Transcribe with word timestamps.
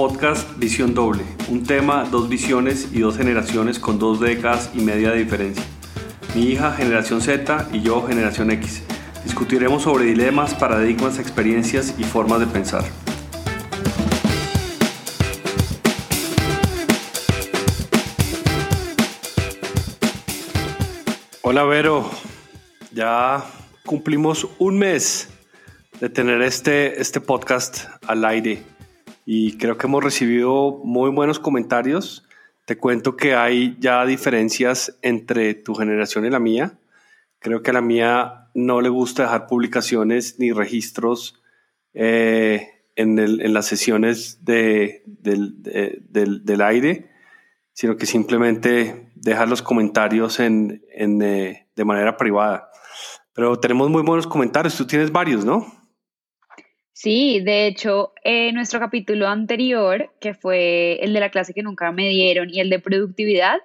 podcast 0.00 0.56
Visión 0.56 0.94
Doble, 0.94 1.22
un 1.50 1.62
tema, 1.62 2.04
dos 2.10 2.30
visiones 2.30 2.88
y 2.90 3.00
dos 3.00 3.18
generaciones 3.18 3.78
con 3.78 3.98
dos 3.98 4.18
décadas 4.18 4.70
y 4.72 4.80
media 4.80 5.10
de 5.10 5.18
diferencia. 5.18 5.62
Mi 6.34 6.44
hija, 6.44 6.72
generación 6.72 7.20
Z, 7.20 7.68
y 7.70 7.82
yo, 7.82 8.06
generación 8.06 8.50
X. 8.50 8.82
Discutiremos 9.24 9.82
sobre 9.82 10.06
dilemas, 10.06 10.54
paradigmas, 10.54 11.18
experiencias 11.18 11.96
y 11.98 12.04
formas 12.04 12.40
de 12.40 12.46
pensar. 12.46 12.82
Hola 21.42 21.64
Vero, 21.64 22.10
ya 22.90 23.44
cumplimos 23.84 24.48
un 24.58 24.78
mes 24.78 25.28
de 26.00 26.08
tener 26.08 26.40
este, 26.40 27.02
este 27.02 27.20
podcast 27.20 27.84
al 28.06 28.24
aire 28.24 28.79
y 29.24 29.58
creo 29.58 29.76
que 29.76 29.86
hemos 29.86 30.02
recibido 30.02 30.80
muy 30.84 31.10
buenos 31.10 31.38
comentarios. 31.38 32.26
Te 32.66 32.76
cuento 32.76 33.16
que 33.16 33.34
hay 33.34 33.76
ya 33.78 34.04
diferencias 34.06 34.98
entre 35.02 35.54
tu 35.54 35.74
generación 35.74 36.24
y 36.24 36.30
la 36.30 36.38
mía. 36.38 36.78
Creo 37.38 37.62
que 37.62 37.70
a 37.70 37.74
la 37.74 37.80
mía 37.80 38.48
no 38.54 38.80
le 38.80 38.88
gusta 38.88 39.24
dejar 39.24 39.46
publicaciones 39.46 40.38
ni 40.38 40.52
registros 40.52 41.40
eh, 41.94 42.68
en, 42.96 43.18
en, 43.18 43.52
las 43.52 43.66
sesiones 43.66 44.44
de, 44.44 45.02
del, 45.06 45.62
del, 45.62 46.44
del, 46.44 46.60
aire, 46.60 47.10
sino 47.72 47.96
que 47.96 48.06
simplemente 48.06 49.10
deja 49.14 49.46
los 49.46 49.62
comentarios 49.62 50.38
en, 50.38 50.82
en, 50.92 51.22
eh, 51.22 51.68
de 51.74 51.84
manera 51.84 52.16
privada. 52.16 52.70
Pero 53.32 53.58
tenemos 53.58 53.88
muy 53.90 54.02
buenos 54.02 54.26
comentarios. 54.26 54.76
Tú 54.76 54.86
tienes 54.86 55.10
varios, 55.10 55.44
¿no? 55.44 55.79
Sí, 57.02 57.40
de 57.40 57.66
hecho, 57.66 58.12
en 58.24 58.54
nuestro 58.54 58.78
capítulo 58.78 59.26
anterior, 59.26 60.12
que 60.20 60.34
fue 60.34 61.02
el 61.02 61.14
de 61.14 61.20
la 61.20 61.30
clase 61.30 61.54
que 61.54 61.62
nunca 61.62 61.90
me 61.92 62.10
dieron 62.10 62.50
y 62.50 62.60
el 62.60 62.68
de 62.68 62.78
productividad, 62.78 63.56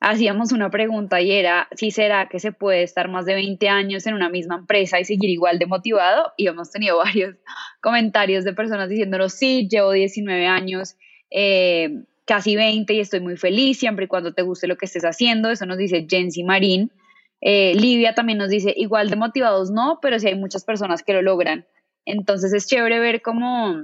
hacíamos 0.00 0.50
una 0.50 0.70
pregunta 0.70 1.20
y 1.20 1.30
era 1.30 1.68
si 1.72 1.90
será 1.90 2.30
que 2.30 2.40
se 2.40 2.52
puede 2.52 2.82
estar 2.82 3.10
más 3.10 3.26
de 3.26 3.34
20 3.34 3.68
años 3.68 4.06
en 4.06 4.14
una 4.14 4.30
misma 4.30 4.56
empresa 4.56 4.98
y 4.98 5.04
seguir 5.04 5.28
igual 5.28 5.58
de 5.58 5.66
motivado 5.66 6.32
y 6.38 6.46
hemos 6.46 6.70
tenido 6.70 6.96
varios 7.04 7.36
comentarios 7.82 8.44
de 8.44 8.54
personas 8.54 8.88
diciéndonos 8.88 9.34
sí, 9.34 9.68
llevo 9.70 9.92
19 9.92 10.46
años, 10.46 10.96
eh, 11.30 11.90
casi 12.24 12.56
20 12.56 12.94
y 12.94 13.00
estoy 13.00 13.20
muy 13.20 13.36
feliz 13.36 13.78
siempre 13.78 14.06
y 14.06 14.08
cuando 14.08 14.32
te 14.32 14.40
guste 14.40 14.68
lo 14.68 14.78
que 14.78 14.86
estés 14.86 15.04
haciendo, 15.04 15.50
eso 15.50 15.66
nos 15.66 15.76
dice 15.76 16.06
Jensi 16.08 16.44
Marín. 16.44 16.90
Eh, 17.42 17.74
Livia 17.74 18.14
también 18.14 18.38
nos 18.38 18.48
dice 18.48 18.72
igual 18.74 19.10
de 19.10 19.16
motivados 19.16 19.70
no, 19.70 19.98
pero 20.00 20.18
sí 20.18 20.28
hay 20.28 20.34
muchas 20.34 20.64
personas 20.64 21.02
que 21.02 21.12
lo 21.12 21.20
logran. 21.20 21.66
Entonces 22.04 22.52
es 22.52 22.66
chévere 22.66 22.98
ver 22.98 23.22
cómo 23.22 23.76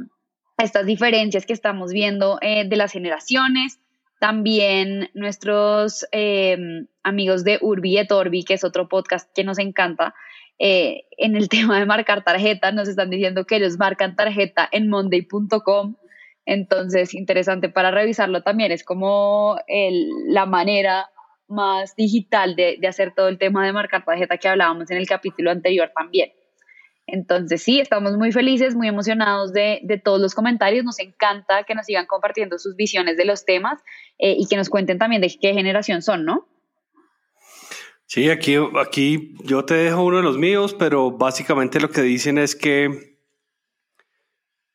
estas 0.59 0.87
diferencias 0.87 1.47
que 1.47 1.53
estamos 1.53 1.93
viendo 1.93 2.39
eh, 2.41 2.67
de 2.67 2.77
las 2.77 2.93
generaciones, 2.93 3.79
también 4.19 5.11
nuestros 5.15 6.07
em, 6.13 6.87
amigos 7.03 7.45
de 7.45 7.59
Urbi 7.61 7.99
et 7.99 8.11
Orbi, 8.11 8.45
que 8.45 8.55
es 8.55 8.65
otro 8.65 8.89
podcast 8.89 9.31
que 9.35 9.45
nos 9.45 9.59
encanta, 9.59 10.15
eh, 10.59 11.05
en 11.19 11.37
el 11.37 11.49
tema 11.51 11.79
de 11.79 11.87
marcar 11.87 12.25
tarjeta, 12.25 12.73
nos 12.73 12.89
están 12.89 13.11
diciendo 13.11 13.45
que 13.45 13.57
ellos 13.57 13.79
marcan 13.79 14.17
tarjeta 14.17 14.69
en 14.73 14.89
monday.com. 14.89 15.97
Entonces, 16.47 17.13
interesante 17.13 17.69
para 17.69 17.91
revisarlo 17.91 18.43
también. 18.43 18.71
Es 18.71 18.85
como 18.85 19.59
la 20.29 20.47
manera 20.47 21.11
más 21.49 21.97
digital 21.97 22.55
de, 22.55 22.77
de 22.81 22.89
hacer 22.89 23.13
todo 23.15 23.29
el 23.29 23.37
tema 23.37 23.67
de 23.67 23.73
marcar 23.73 24.05
tarjeta 24.05 24.39
que 24.39 24.49
hablábamos 24.49 24.91
en 24.91 24.99
el 24.99 25.09
capítulo 25.09 25.51
anterior 25.51 25.91
también. 25.95 26.31
Entonces, 27.07 27.63
sí, 27.63 27.79
estamos 27.81 28.17
muy 28.17 28.33
felices, 28.33 28.75
muy 28.75 28.89
emocionados 28.89 29.53
de, 29.53 29.81
todos 30.05 30.21
los 30.21 30.35
comentarios. 30.35 30.85
Nos 30.85 30.99
encanta 30.99 31.63
que 31.63 31.75
nos 31.75 31.87
sigan 31.87 32.07
compartiendo 32.07 32.59
sus 32.59 32.75
visiones 32.75 33.17
de 33.17 33.25
los 33.25 33.45
temas 33.45 33.81
eh, 34.19 34.35
y 34.37 34.47
que 34.49 34.57
nos 34.57 34.69
cuenten 34.69 34.99
también 34.99 35.23
de 35.23 35.33
qué 35.41 35.55
generación 35.55 36.03
son, 36.03 36.25
¿no? 36.25 36.49
Sí, 38.07 38.31
aquí, 38.31 38.57
aquí 38.81 39.35
yo 39.45 39.65
te 39.65 39.75
dejo 39.75 40.05
uno 40.05 40.19
de 40.19 40.23
los 40.23 40.39
míos, 40.39 40.75
pero 40.79 41.11
básicamente 41.11 41.81
lo 41.81 41.91
que 41.91 42.03
dicen 42.03 42.39
es 42.39 42.55
que 42.55 43.17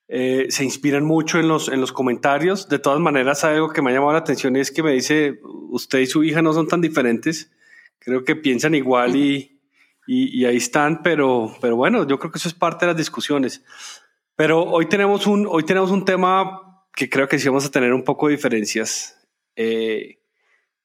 eh, 0.07 0.47
se 0.49 0.65
inspiran 0.65 1.05
mucho 1.05 1.39
en 1.39 1.47
los, 1.47 1.69
en 1.69 1.79
los 1.79 1.93
comentarios. 1.93 2.67
De 2.67 2.79
todas 2.79 2.99
maneras, 2.99 3.45
algo 3.45 3.69
que 3.69 3.81
me 3.81 3.91
ha 3.91 3.93
llamado 3.93 4.13
la 4.13 4.19
atención 4.19 4.57
es 4.57 4.69
que 4.71 4.83
me 4.83 4.91
dice, 4.91 5.39
usted 5.69 5.99
y 5.99 6.05
su 6.05 6.23
hija 6.23 6.41
no 6.41 6.51
son 6.51 6.67
tan 6.67 6.81
diferentes, 6.81 7.51
creo 7.99 8.25
que 8.25 8.35
piensan 8.35 8.75
igual 8.75 9.15
y 9.15 9.60
y, 10.07 10.45
ahí 10.45 10.57
están, 10.57 11.03
pero, 11.03 11.55
pero 11.61 11.75
bueno, 11.75 12.07
yo 12.07 12.19
creo 12.19 12.31
que 12.31 12.37
eso 12.37 12.47
es 12.47 12.53
parte 12.53 12.85
de 12.85 12.91
las 12.91 12.97
discusiones. 12.97 13.63
Pero 14.35 14.63
hoy 14.63 14.87
tenemos 14.87 15.27
un, 15.27 15.47
hoy 15.49 15.63
tenemos 15.63 15.91
un 15.91 16.03
tema 16.03 16.85
que 16.95 17.09
creo 17.09 17.27
que 17.27 17.39
sí 17.39 17.47
vamos 17.47 17.65
a 17.65 17.71
tener 17.71 17.93
un 17.93 18.03
poco 18.03 18.27
de 18.27 18.35
diferencias. 18.35 19.27
Eh, 19.55 20.19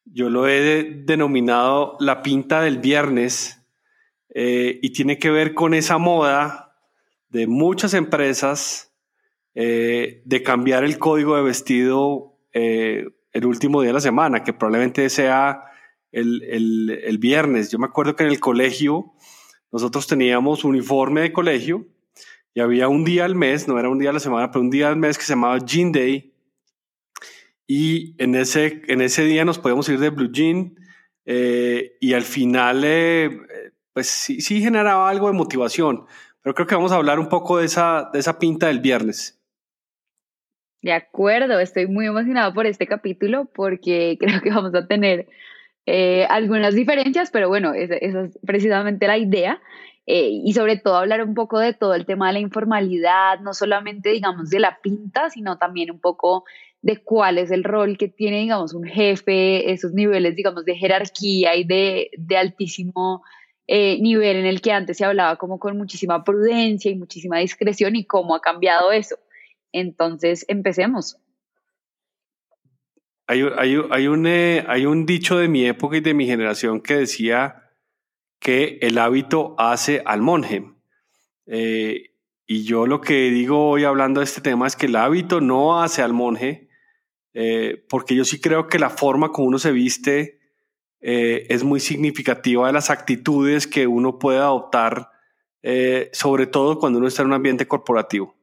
yo 0.05 0.29
lo 0.29 0.47
he 0.47 1.03
denominado 1.05 1.97
la 1.99 2.23
pinta 2.23 2.61
del 2.61 2.79
viernes 2.79 3.67
eh, 4.35 4.79
y 4.83 4.91
tiene 4.91 5.19
que 5.19 5.31
ver 5.31 5.55
con 5.55 5.75
esa 5.75 5.99
moda 5.99 6.77
de 7.29 7.47
muchas 7.47 7.95
empresas 7.95 8.95
eh, 9.55 10.23
de 10.25 10.43
cambiar 10.43 10.85
el 10.85 10.99
código 10.99 11.37
de 11.37 11.43
vestido 11.43 12.35
el 12.53 13.45
último 13.45 13.83
día 13.83 13.91
de 13.91 13.95
la 13.95 14.01
semana, 14.01 14.43
que 14.43 14.55
probablemente 14.55 15.11
sea 15.11 15.65
el, 16.17 17.19
viernes. 17.19 17.71
Yo 17.71 17.79
me 17.79 17.87
acuerdo 17.87 18.17
que 18.17 18.25
en 18.25 18.31
el 18.31 18.41
colegio 18.41 19.13
nosotros 19.73 20.07
teníamos 20.07 20.65
uniforme 20.65 21.23
de 21.23 21.33
colegio 21.33 21.87
y 22.55 22.61
había 22.61 22.89
un 22.89 23.05
día 23.05 23.25
al 23.25 23.35
mes, 23.35 23.69
no 23.69 23.79
era 23.79 23.89
un 23.89 23.99
día 23.99 24.11
a 24.11 24.15
la 24.15 24.21
semana, 24.21 24.51
pero 24.51 24.63
un 24.63 24.71
día 24.71 24.89
al 24.89 24.97
mes 24.97 25.19
que 25.19 25.25
se 25.25 25.35
llamaba 25.35 25.59
Jean 25.59 25.93
Day. 25.93 26.33
Y 27.67 28.15
en 28.23 28.35
ese, 28.35 28.83
en 28.87 29.01
ese 29.01 29.25
día 29.25 29.45
nos 29.45 29.59
podíamos 29.59 29.89
ir 29.89 29.99
de 29.99 30.11
blue 30.11 30.31
jean 30.31 30.77
eh, 31.25 31.97
y 32.01 32.13
al 32.15 32.23
final, 32.23 32.83
eh, 32.85 33.31
pues 33.93 34.07
sí, 34.07 34.41
sí 34.41 34.63
generaba 34.63 35.11
algo 35.11 35.27
de 35.27 35.35
motivación. 35.35 36.07
Pero 36.41 36.55
creo 36.55 36.67
que 36.67 36.77
vamos 36.77 36.93
a 36.93 36.97
hablar 36.97 37.19
un 37.19 37.29
poco 37.29 37.59
de 37.59 37.67
esa, 37.67 38.09
de 38.13 38.21
esa 38.21 38.39
pinta 38.39 38.69
del 38.69 38.79
viernes. 38.79 39.43
De 40.81 40.93
acuerdo, 40.93 41.59
estoy 41.59 41.89
muy 41.89 42.07
emocionado 42.07 42.55
por 42.55 42.65
este 42.67 42.87
capítulo 42.87 43.51
porque 43.53 44.17
creo 44.21 44.41
que 44.41 44.51
vamos 44.51 44.75
a 44.75 44.87
tener 44.87 45.27
eh, 45.87 46.27
algunas 46.29 46.75
diferencias, 46.75 47.31
pero 47.31 47.49
bueno, 47.49 47.73
esa, 47.73 47.95
es 47.95 48.39
precisamente 48.45 49.07
la 49.07 49.19
idea. 49.19 49.61
Eh, 50.09 50.31
y 50.45 50.53
sobre 50.53 50.77
todo 50.77 50.97
hablar 50.97 51.23
un 51.25 51.35
poco 51.35 51.59
de 51.59 51.75
todo 51.75 51.95
el 51.95 52.07
tema 52.07 52.29
de 52.29 52.35
la 52.35 52.39
informalidad, 52.39 53.41
no 53.41 53.55
solamente, 53.55 54.11
digamos, 54.11 54.51
de 54.51 54.61
la 54.61 54.79
pinta, 54.81 55.31
sino 55.31 55.59
también 55.59 55.91
un 55.91 55.99
poco 55.99 56.45
de 56.81 56.99
cuál 57.03 57.39
es 57.39 57.51
el 57.51 57.65
rol 57.65 57.99
que 57.99 58.07
tiene, 58.07 58.39
digamos, 58.39 58.73
un 58.73 58.85
jefe, 58.85 59.73
esos 59.73 59.93
niveles, 59.93 60.37
digamos, 60.37 60.65
de 60.65 60.77
jerarquía 60.77 61.57
y 61.57 61.65
de, 61.65 62.11
de 62.17 62.37
altísimo 62.37 63.23
eh, 63.67 63.99
nivel 64.01 64.37
en 64.37 64.47
el 64.47 64.61
que 64.61 64.71
antes 64.71 64.97
se 64.97 65.05
hablaba 65.05 65.37
como 65.37 65.59
con 65.59 65.77
muchísima 65.77 66.23
prudencia 66.23 66.89
y 66.89 66.95
muchísima 66.95 67.39
discreción 67.39 67.97
y 67.97 68.05
cómo 68.05 68.37
ha 68.37 68.41
cambiado 68.41 68.93
eso. 68.93 69.17
Entonces, 69.73 70.45
empecemos. 70.47 71.19
Hay, 73.29 73.43
un, 73.43 74.27
eh, 74.27 74.65
hay 74.69 74.87
un 74.87 75.05
dicho 75.05 75.37
de 75.37 75.49
mi 75.49 75.67
época 75.67 75.97
y 75.97 76.01
de 76.01 76.15
mi 76.15 76.27
generación 76.27 76.81
que 76.81 76.95
decía 76.95 77.73
que 78.39 78.79
el 78.83 78.99
hábito 78.99 79.57
hace 79.59 80.01
al 80.05 80.23
monje. 80.23 80.65
Eh, 81.47 82.15
y 82.47 82.63
yo 82.63 82.87
lo 82.87 83.01
que 83.01 83.31
digo 83.31 83.71
hoy 83.71 83.83
hablando 83.83 84.21
de 84.21 84.25
este 84.25 84.41
tema 84.41 84.69
es 84.69 84.77
que 84.77 84.87
el 84.87 84.95
hábito 84.95 85.41
no 85.41 85.83
hace 85.83 86.03
al 86.03 86.13
monje, 86.13 86.69
eh, 87.35 87.85
porque 87.89 88.15
yo 88.15 88.25
sí 88.25 88.41
creo 88.41 88.69
que 88.69 88.79
la 88.79 88.91
forma 88.91 89.33
como 89.33 89.49
uno 89.49 89.59
se 89.59 89.73
viste 89.73 90.37
es 90.99 91.63
muy 91.63 91.79
significativa 91.79 92.67
de 92.67 92.73
las 92.73 92.91
actitudes 92.91 93.69
que 93.69 93.87
uno 93.87 94.19
puede 94.19 94.39
adoptar, 94.39 95.11
sobre 96.11 96.49
todo 96.49 96.81
cuando 96.81 96.99
uno 96.99 97.07
está 97.07 97.23
en 97.23 97.29
un 97.29 97.35
ambiente 97.35 97.69
corporativo. 97.69 98.35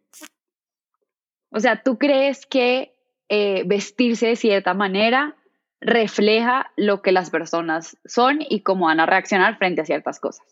O 1.50 1.60
sea, 1.60 1.84
¿tú 1.84 1.98
crees 1.98 2.46
que 2.46 2.93
eh, 3.36 3.64
vestirse 3.66 4.28
de 4.28 4.36
cierta 4.36 4.76
manera 4.76 5.36
refleja 5.82 6.72
lo 6.78 7.02
que 7.02 7.12
las 7.12 7.32
personas 7.32 7.98
son 8.06 8.38
y 8.48 8.62
cómo 8.62 8.86
van 8.86 9.00
a 9.00 9.08
reaccionar 9.08 9.58
frente 9.58 9.82
a 9.82 9.86
ciertas 9.86 10.20
cosas. 10.20 10.46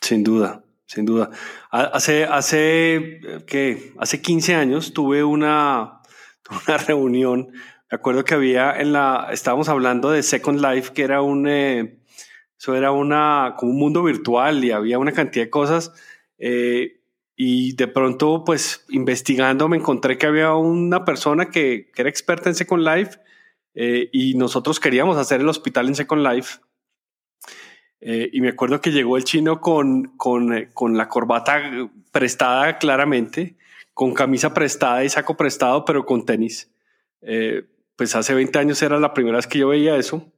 Sin 0.00 0.22
duda, 0.22 0.62
sin 0.86 1.04
duda. 1.04 1.30
Hace, 1.72 2.26
hace, 2.26 3.18
¿qué? 3.48 3.92
hace 3.98 4.22
15 4.22 4.54
años 4.54 4.92
tuve 4.92 5.24
una, 5.24 6.00
una 6.68 6.76
reunión. 6.76 7.48
Me 7.90 7.96
acuerdo 7.96 8.24
que 8.24 8.34
había 8.34 8.78
en 8.78 8.92
la, 8.92 9.30
estábamos 9.32 9.68
hablando 9.68 10.12
de 10.12 10.22
Second 10.22 10.60
Life, 10.60 10.92
que 10.92 11.02
era 11.02 11.22
un, 11.22 11.48
eh, 11.48 11.98
eso 12.56 12.76
era 12.76 12.92
una, 12.92 13.56
como 13.58 13.72
un 13.72 13.80
mundo 13.80 14.04
virtual 14.04 14.62
y 14.62 14.70
había 14.70 15.00
una 15.00 15.10
cantidad 15.10 15.46
de 15.46 15.50
cosas. 15.50 15.92
Eh, 16.38 16.95
y 17.36 17.74
de 17.74 17.86
pronto, 17.86 18.44
pues 18.44 18.86
investigando, 18.88 19.68
me 19.68 19.76
encontré 19.76 20.16
que 20.16 20.26
había 20.26 20.54
una 20.54 21.04
persona 21.04 21.50
que, 21.50 21.90
era 21.96 22.08
experta 22.08 22.48
en 22.48 22.54
Second 22.54 22.82
Life 22.82 23.18
eh, 23.74 24.08
y 24.12 24.34
nosotros 24.34 24.80
queríamos 24.80 25.18
hacer 25.18 25.40
el 25.42 25.48
hospital 25.48 25.88
en 25.88 25.94
Second 25.94 26.26
Life. 26.26 26.58
Eh, 28.00 28.30
y 28.32 28.40
me 28.40 28.48
acuerdo 28.48 28.80
que 28.80 28.92
llegó 28.92 29.16
el 29.16 29.24
chino 29.24 29.60
con, 29.60 30.16
con, 30.16 30.56
eh, 30.56 30.68
con, 30.72 30.96
la 30.96 31.08
corbata 31.08 31.60
prestada 32.10 32.78
claramente, 32.78 33.56
con 33.92 34.14
camisa 34.14 34.54
prestada 34.54 35.04
y 35.04 35.08
saco 35.08 35.36
prestado, 35.36 35.84
pero 35.84 36.06
con 36.06 36.24
tenis. 36.24 36.70
Eh, 37.20 37.64
pues 37.96 38.14
hace 38.14 38.34
20 38.34 38.58
años 38.58 38.80
era 38.82 38.98
la 38.98 39.14
primera 39.14 39.36
vez 39.36 39.46
que 39.46 39.58
yo 39.58 39.68
veía 39.68 39.96
eso. 39.96 40.32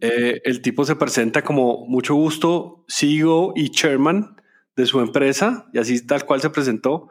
Eh, 0.00 0.42
el 0.44 0.62
tipo 0.62 0.84
se 0.84 0.96
presenta 0.96 1.42
como 1.42 1.86
mucho 1.86 2.14
gusto, 2.14 2.84
CEO 2.88 3.52
y 3.54 3.70
chairman 3.70 4.33
de 4.76 4.86
su 4.86 5.00
empresa, 5.00 5.68
y 5.72 5.78
así 5.78 6.04
tal 6.06 6.24
cual 6.24 6.40
se 6.40 6.50
presentó. 6.50 7.08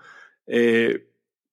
Eh, 0.47 1.07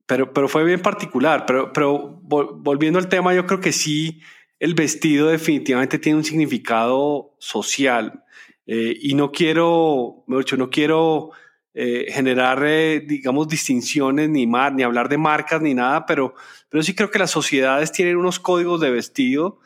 pero, 0.07 0.33
pero 0.33 0.49
fue 0.49 0.65
bien 0.65 0.81
particular. 0.81 1.47
Pero, 1.47 1.73
pero 1.73 2.21
volviendo 2.23 2.99
al 2.99 3.09
tema, 3.09 3.35
yo 3.35 3.47
creo 3.47 3.61
que 3.61 3.73
sí, 3.73 4.21
el 4.59 4.75
vestido 4.75 5.29
definitivamente 5.29 5.99
tiene 5.99 6.19
un 6.19 6.25
significado 6.25 7.35
social. 7.39 8.25
Eh, 8.67 8.97
y 9.01 9.15
no 9.15 9.31
quiero, 9.33 10.25
dicho, 10.27 10.57
no 10.57 10.71
quiero 10.71 11.31
generar, 11.73 12.61
digamos, 13.07 13.49
distinciones 13.49 14.29
ni, 14.29 14.47
más, 14.47 14.73
ni 14.73 14.83
hablar 14.83 15.09
de 15.09 15.17
marcas 15.17 15.63
ni 15.63 15.73
nada, 15.73 16.05
pero, 16.05 16.35
pero 16.69 16.83
sí 16.83 16.95
creo 16.95 17.11
que 17.11 17.19
las 17.19 17.31
sociedades 17.31 17.93
tienen 17.93 18.17
unos 18.17 18.39
códigos 18.41 18.81
de 18.81 18.91
vestido 18.91 19.61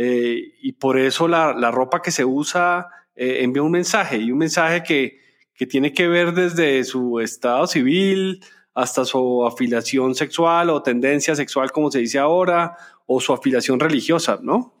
eh, 0.00 0.54
y 0.62 0.74
por 0.74 0.96
eso 0.96 1.26
la, 1.26 1.52
la, 1.54 1.72
ropa 1.72 2.00
que 2.02 2.12
se 2.12 2.24
usa 2.24 2.86
eh, 3.16 3.38
envía 3.40 3.64
un 3.64 3.72
mensaje 3.72 4.18
y 4.18 4.30
un 4.30 4.38
mensaje 4.38 4.84
que, 4.84 5.18
que, 5.58 5.66
tiene 5.66 5.92
que 5.92 6.08
ver 6.08 6.32
desde 6.32 6.84
su 6.84 7.20
estado 7.20 7.66
civil 7.66 8.44
hasta 8.74 9.04
su 9.04 9.44
afiliación 9.44 10.14
sexual 10.14 10.70
o 10.70 10.82
tendencia 10.82 11.34
sexual, 11.34 11.72
como 11.72 11.90
se 11.90 11.98
dice 11.98 12.18
ahora, 12.18 12.76
o 13.06 13.20
su 13.20 13.32
afiliación 13.32 13.80
religiosa, 13.80 14.38
¿no? 14.40 14.74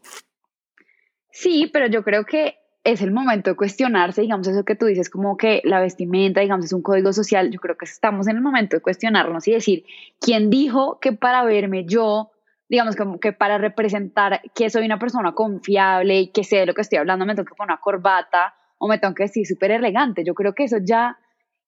Sí, 1.32 1.68
pero 1.72 1.88
yo 1.88 2.04
creo 2.04 2.24
que 2.24 2.58
es 2.84 3.02
el 3.02 3.10
momento 3.10 3.50
de 3.50 3.56
cuestionarse, 3.56 4.22
digamos, 4.22 4.46
eso 4.46 4.64
que 4.64 4.76
tú 4.76 4.86
dices, 4.86 5.10
como 5.10 5.36
que 5.36 5.60
la 5.64 5.80
vestimenta, 5.80 6.40
digamos, 6.40 6.66
es 6.66 6.72
un 6.72 6.82
código 6.82 7.12
social. 7.12 7.50
Yo 7.50 7.58
creo 7.58 7.76
que 7.76 7.84
estamos 7.84 8.28
en 8.28 8.36
el 8.36 8.42
momento 8.42 8.76
de 8.76 8.82
cuestionarnos 8.82 9.48
y 9.48 9.52
decir, 9.52 9.84
¿quién 10.20 10.48
dijo 10.48 10.98
que 11.00 11.12
para 11.12 11.44
verme 11.44 11.84
yo 11.84 12.30
digamos, 12.68 12.96
como 12.96 13.18
que 13.18 13.32
para 13.32 13.58
representar 13.58 14.42
que 14.54 14.68
soy 14.70 14.84
una 14.84 14.98
persona 14.98 15.32
confiable 15.32 16.20
y 16.20 16.28
que 16.28 16.44
sé 16.44 16.58
de 16.58 16.66
lo 16.66 16.74
que 16.74 16.82
estoy 16.82 16.98
hablando, 16.98 17.24
me 17.24 17.34
tengo 17.34 17.46
que 17.46 17.54
poner 17.54 17.72
una 17.72 17.80
corbata 17.80 18.54
o 18.78 18.88
me 18.88 18.98
tengo 18.98 19.14
que 19.14 19.24
decir 19.24 19.46
súper 19.46 19.70
elegante. 19.72 20.24
Yo 20.24 20.34
creo 20.34 20.54
que 20.54 20.64
eso 20.64 20.78
ya, 20.82 21.18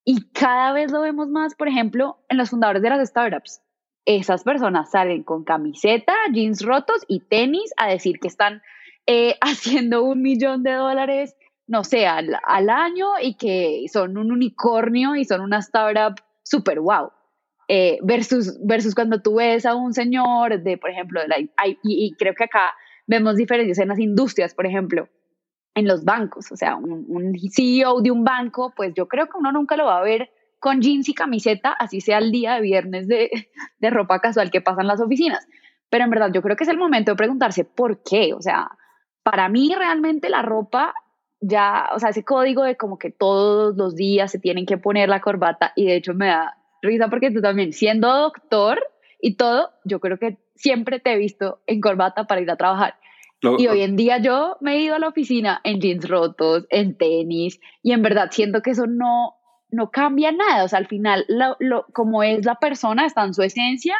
y 0.04 0.30
cada 0.30 0.72
vez 0.72 0.90
lo 0.92 1.00
vemos 1.00 1.28
más, 1.28 1.54
por 1.54 1.68
ejemplo, 1.68 2.18
en 2.28 2.38
los 2.38 2.50
fundadores 2.50 2.82
de 2.82 2.90
las 2.90 3.08
startups. 3.08 3.60
Esas 4.06 4.44
personas 4.44 4.90
salen 4.90 5.22
con 5.22 5.44
camiseta, 5.44 6.14
jeans 6.32 6.62
rotos 6.64 7.04
y 7.06 7.20
tenis 7.20 7.72
a 7.76 7.88
decir 7.88 8.18
que 8.18 8.28
están 8.28 8.62
eh, 9.06 9.36
haciendo 9.40 10.04
un 10.04 10.22
millón 10.22 10.62
de 10.62 10.72
dólares, 10.72 11.36
no 11.66 11.84
sé, 11.84 12.06
al, 12.06 12.36
al 12.44 12.70
año 12.70 13.08
y 13.22 13.36
que 13.36 13.84
son 13.92 14.16
un 14.16 14.32
unicornio 14.32 15.14
y 15.16 15.24
son 15.24 15.40
una 15.40 15.58
startup 15.58 16.14
súper 16.42 16.80
wow. 16.80 17.10
Eh, 17.72 17.98
versus, 18.02 18.58
versus 18.66 18.96
cuando 18.96 19.22
tú 19.22 19.36
ves 19.36 19.64
a 19.64 19.76
un 19.76 19.94
señor 19.94 20.60
de, 20.60 20.76
por 20.76 20.90
ejemplo, 20.90 21.20
y, 21.84 22.16
creo 22.16 22.34
que 22.34 22.42
acá 22.42 22.72
vemos 23.06 23.36
diferencias 23.36 23.78
en 23.78 23.86
las 23.86 24.00
industrias, 24.00 24.54
por 24.54 24.66
ejemplo, 24.66 25.08
en 25.74 25.86
los 25.86 26.04
bancos, 26.04 26.50
o 26.52 26.56
sea, 26.56 26.76
un, 26.76 27.06
un, 27.08 27.34
CEO 27.50 28.00
de 28.00 28.10
un 28.10 28.24
banco, 28.24 28.72
pues 28.76 28.92
yo 28.94 29.06
creo 29.06 29.26
que 29.26 29.38
uno 29.38 29.52
nunca 29.52 29.76
lo 29.76 29.86
va 29.86 29.98
a 29.98 30.02
ver 30.02 30.30
con 30.58 30.80
jeans 30.80 31.08
y 31.08 31.14
camiseta, 31.14 31.72
así 31.72 32.00
sea 32.00 32.18
el 32.18 32.32
día 32.32 32.54
de 32.54 32.60
viernes 32.60 33.08
de, 33.08 33.30
de 33.78 33.90
ropa 33.90 34.20
casual 34.20 34.50
que 34.50 34.60
pasan 34.60 34.86
las 34.86 35.00
oficinas. 35.00 35.46
Pero 35.88 36.04
en 36.04 36.10
verdad 36.10 36.30
yo 36.32 36.42
creo 36.42 36.56
que 36.56 36.64
es 36.64 36.70
el 36.70 36.78
momento 36.78 37.12
de 37.12 37.16
preguntarse 37.16 37.64
por 37.64 38.02
qué, 38.02 38.34
o 38.34 38.42
sea, 38.42 38.70
para 39.22 39.48
mí 39.48 39.72
realmente 39.76 40.28
la 40.28 40.42
ropa 40.42 40.94
ya, 41.40 41.88
o 41.94 41.98
sea, 41.98 42.10
ese 42.10 42.24
código 42.24 42.62
de 42.64 42.76
como 42.76 42.98
que 42.98 43.10
todos 43.10 43.76
los 43.76 43.96
días 43.96 44.30
se 44.30 44.38
tienen 44.38 44.66
que 44.66 44.76
poner 44.76 45.08
la 45.08 45.20
corbata 45.20 45.72
y 45.74 45.86
de 45.86 45.96
hecho 45.96 46.14
me 46.14 46.26
da 46.26 46.58
risa 46.82 47.08
porque 47.08 47.30
tú 47.30 47.40
también, 47.40 47.72
siendo 47.72 48.12
doctor 48.12 48.80
y 49.20 49.36
todo, 49.36 49.70
yo 49.84 50.00
creo 50.00 50.18
que 50.18 50.38
siempre 50.54 51.00
te 51.00 51.12
he 51.12 51.16
visto 51.16 51.60
en 51.66 51.80
corbata 51.80 52.24
para 52.24 52.40
ir 52.40 52.50
a 52.50 52.56
trabajar. 52.56 52.94
Y 53.42 53.66
hoy 53.66 53.82
en 53.82 53.96
día 53.96 54.18
yo 54.18 54.56
me 54.60 54.76
he 54.76 54.82
ido 54.82 54.94
a 54.94 54.98
la 54.98 55.08
oficina 55.08 55.60
en 55.64 55.80
jeans 55.80 56.08
rotos, 56.08 56.66
en 56.70 56.96
tenis, 56.96 57.60
y 57.82 57.92
en 57.92 58.02
verdad 58.02 58.28
siento 58.30 58.60
que 58.60 58.70
eso 58.70 58.86
no, 58.86 59.34
no 59.70 59.90
cambia 59.90 60.32
nada. 60.32 60.64
O 60.64 60.68
sea, 60.68 60.78
al 60.78 60.86
final, 60.86 61.24
lo, 61.28 61.86
como 61.92 62.22
es 62.22 62.44
la 62.44 62.56
persona, 62.56 63.06
está 63.06 63.24
en 63.24 63.34
su 63.34 63.42
esencia 63.42 63.96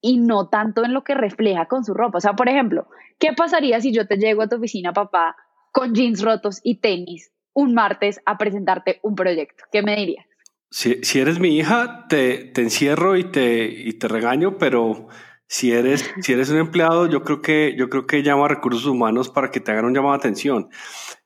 y 0.00 0.18
no 0.18 0.48
tanto 0.48 0.84
en 0.84 0.94
lo 0.94 1.02
que 1.02 1.14
refleja 1.14 1.66
con 1.66 1.84
su 1.84 1.94
ropa. 1.94 2.18
O 2.18 2.20
sea, 2.20 2.34
por 2.34 2.48
ejemplo, 2.48 2.86
¿qué 3.18 3.32
pasaría 3.32 3.80
si 3.80 3.92
yo 3.92 4.06
te 4.06 4.16
llego 4.16 4.42
a 4.42 4.48
tu 4.48 4.56
oficina, 4.56 4.92
papá, 4.92 5.36
con 5.72 5.94
jeans 5.94 6.22
rotos 6.22 6.60
y 6.62 6.76
tenis 6.76 7.32
un 7.52 7.74
martes 7.74 8.20
a 8.26 8.38
presentarte 8.38 9.00
un 9.02 9.16
proyecto? 9.16 9.64
¿Qué 9.72 9.82
me 9.82 9.96
dirías? 9.96 10.24
Si, 10.70 11.02
si, 11.02 11.18
eres 11.18 11.40
mi 11.40 11.56
hija, 11.56 12.06
te, 12.08 12.44
te 12.44 12.60
encierro 12.60 13.16
y 13.16 13.24
te, 13.24 13.64
y 13.64 13.94
te 13.94 14.06
regaño, 14.06 14.58
pero 14.58 15.08
si 15.48 15.72
eres, 15.72 16.08
si 16.20 16.34
eres 16.34 16.50
un 16.50 16.58
empleado, 16.58 17.06
yo 17.06 17.22
creo 17.22 17.40
que, 17.40 17.74
yo 17.76 17.88
creo 17.88 18.06
que 18.06 18.18
llamo 18.18 18.44
a 18.44 18.48
recursos 18.48 18.84
humanos 18.84 19.30
para 19.30 19.50
que 19.50 19.60
te 19.60 19.72
hagan 19.72 19.86
un 19.86 19.94
llamado 19.94 20.12
de 20.12 20.18
atención. 20.18 20.68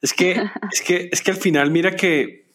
Es 0.00 0.14
que, 0.14 0.40
es 0.72 0.80
que, 0.80 1.08
es 1.10 1.22
que 1.22 1.32
al 1.32 1.36
final, 1.36 1.72
mira 1.72 1.96
que, 1.96 2.52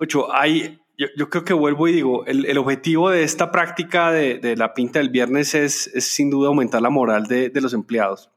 ocho, 0.00 0.34
hay, 0.34 0.80
yo, 0.98 1.06
yo, 1.16 1.30
creo 1.30 1.44
que 1.44 1.54
vuelvo 1.54 1.86
y 1.86 1.92
digo, 1.92 2.26
el, 2.26 2.44
el 2.46 2.58
objetivo 2.58 3.10
de 3.10 3.22
esta 3.22 3.52
práctica 3.52 4.10
de, 4.10 4.38
de, 4.38 4.56
la 4.56 4.74
pinta 4.74 4.98
del 4.98 5.10
viernes 5.10 5.54
es, 5.54 5.86
es 5.94 6.04
sin 6.04 6.30
duda 6.30 6.48
aumentar 6.48 6.82
la 6.82 6.90
moral 6.90 7.28
de, 7.28 7.48
de 7.48 7.60
los 7.60 7.72
empleados. 7.74 8.30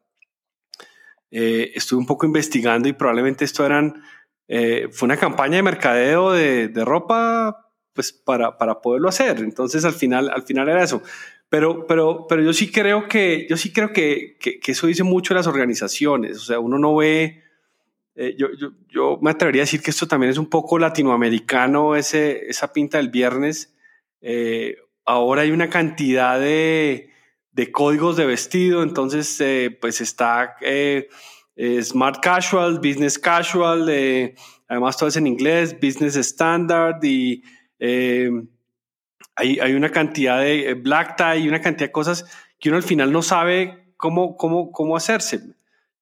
Eh, 1.31 1.71
estuve 1.73 1.99
un 1.99 2.05
poco 2.05 2.27
investigando 2.27 2.87
y 2.87 2.93
probablemente 2.93 3.43
esto 3.43 3.65
eran, 3.65 4.03
eh, 4.47 4.87
fue 4.91 5.07
una 5.07 5.17
campaña 5.17 5.55
de 5.55 5.63
mercadeo 5.63 6.31
de, 6.31 6.67
de 6.67 6.85
ropa 6.85 7.70
pues 7.93 8.11
para, 8.11 8.57
para 8.57 8.81
poderlo 8.81 9.09
hacer. 9.09 9.39
Entonces 9.39 9.85
al 9.85 9.93
final, 9.93 10.29
al 10.29 10.43
final 10.43 10.69
era 10.69 10.83
eso. 10.83 11.01
Pero, 11.51 11.85
pero, 11.85 12.27
pero 12.29 12.41
yo 12.41 12.53
sí 12.53 12.71
creo 12.71 13.09
que, 13.09 13.45
yo 13.49 13.57
sí 13.57 13.73
creo 13.73 13.91
que, 13.91 14.37
que, 14.39 14.71
eso 14.71 14.87
dice 14.87 15.03
mucho 15.03 15.33
de 15.33 15.39
las 15.39 15.47
organizaciones. 15.47 16.37
O 16.37 16.39
sea, 16.39 16.59
uno 16.59 16.79
no 16.79 16.95
ve, 16.95 17.43
eh, 18.15 18.35
yo, 18.37 18.47
yo, 18.57 18.71
yo, 18.87 19.19
me 19.21 19.31
atrevería 19.31 19.63
a 19.63 19.65
decir 19.65 19.81
que 19.81 19.91
esto 19.91 20.07
también 20.07 20.29
es 20.29 20.37
un 20.37 20.49
poco 20.49 20.79
latinoamericano, 20.79 21.97
ese, 21.97 22.47
esa 22.49 22.71
pinta 22.71 22.99
del 22.99 23.09
viernes. 23.09 23.75
Eh, 24.21 24.77
ahora 25.05 25.41
hay 25.41 25.51
una 25.51 25.69
cantidad 25.69 26.39
de, 26.39 27.09
de, 27.51 27.71
códigos 27.71 28.15
de 28.15 28.27
vestido, 28.27 28.81
entonces 28.81 29.41
eh, 29.41 29.77
pues 29.81 29.99
está 29.99 30.55
Smart 31.81 32.23
Casual, 32.23 32.77
Business 32.77 33.19
Casual, 33.19 33.91
además 34.69 34.95
todo 34.95 35.09
es 35.09 35.17
en 35.17 35.27
inglés, 35.27 35.75
Business 35.81 36.15
Standard 36.15 37.03
y 37.03 37.43
eh, 37.83 38.29
hay, 39.35 39.59
hay, 39.59 39.73
una 39.73 39.89
cantidad 39.89 40.39
de 40.39 40.69
eh, 40.69 40.73
black 40.75 41.17
tie 41.17 41.39
y 41.39 41.47
una 41.47 41.61
cantidad 41.61 41.87
de 41.87 41.91
cosas 41.91 42.25
que 42.59 42.69
uno 42.69 42.77
al 42.77 42.83
final 42.83 43.11
no 43.11 43.23
sabe 43.23 43.93
cómo, 43.97 44.37
cómo, 44.37 44.71
cómo 44.71 44.95
hacerse. 44.95 45.41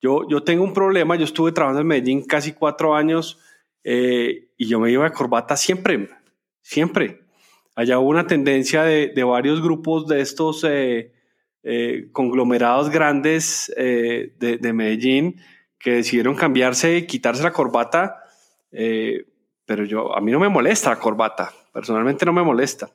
Yo, 0.01 0.27
yo 0.27 0.43
tengo 0.43 0.65
un 0.65 0.74
problema, 0.74 1.15
yo 1.15 1.24
estuve 1.24 1.53
trabajando 1.53 1.81
en 1.81 1.88
Medellín 1.88 2.25
casi 2.25 2.51
cuatro 2.51 2.95
años 2.95 3.39
eh, 3.86 4.50
y 4.57 4.67
yo 4.67 4.79
me 4.81 4.91
iba 4.91 5.05
de 5.05 5.12
corbata 5.12 5.55
siempre, 5.55 6.09
siempre. 6.62 7.21
Allá 7.75 7.98
hubo 8.00 8.09
una 8.09 8.27
tendencia 8.27 8.83
de, 8.83 9.13
de 9.15 9.24
varios 9.24 9.62
grupos 9.62 10.05
de 10.05 10.19
estos 10.19 10.65
conglomerados 12.12 12.89
grandes 12.89 13.71
de, 13.77 14.33
de, 14.38 14.74
Medellín 14.74 15.41
que 15.77 15.91
decidieron 15.91 16.36
cambiarse 16.36 17.05
quitarse 17.05 17.43
la 17.43 17.53
corbata, 17.53 18.24
pero 18.69 19.86
yo, 19.86 20.15
a 20.15 20.19
mí 20.19 20.31
no 20.31 20.39
me 20.39 20.50
molesta 20.50 20.89
la 20.89 21.00
corbata 21.00 21.53
personalmente 21.79 22.25
no 22.25 22.33
me 22.33 22.43
molesta. 22.43 22.89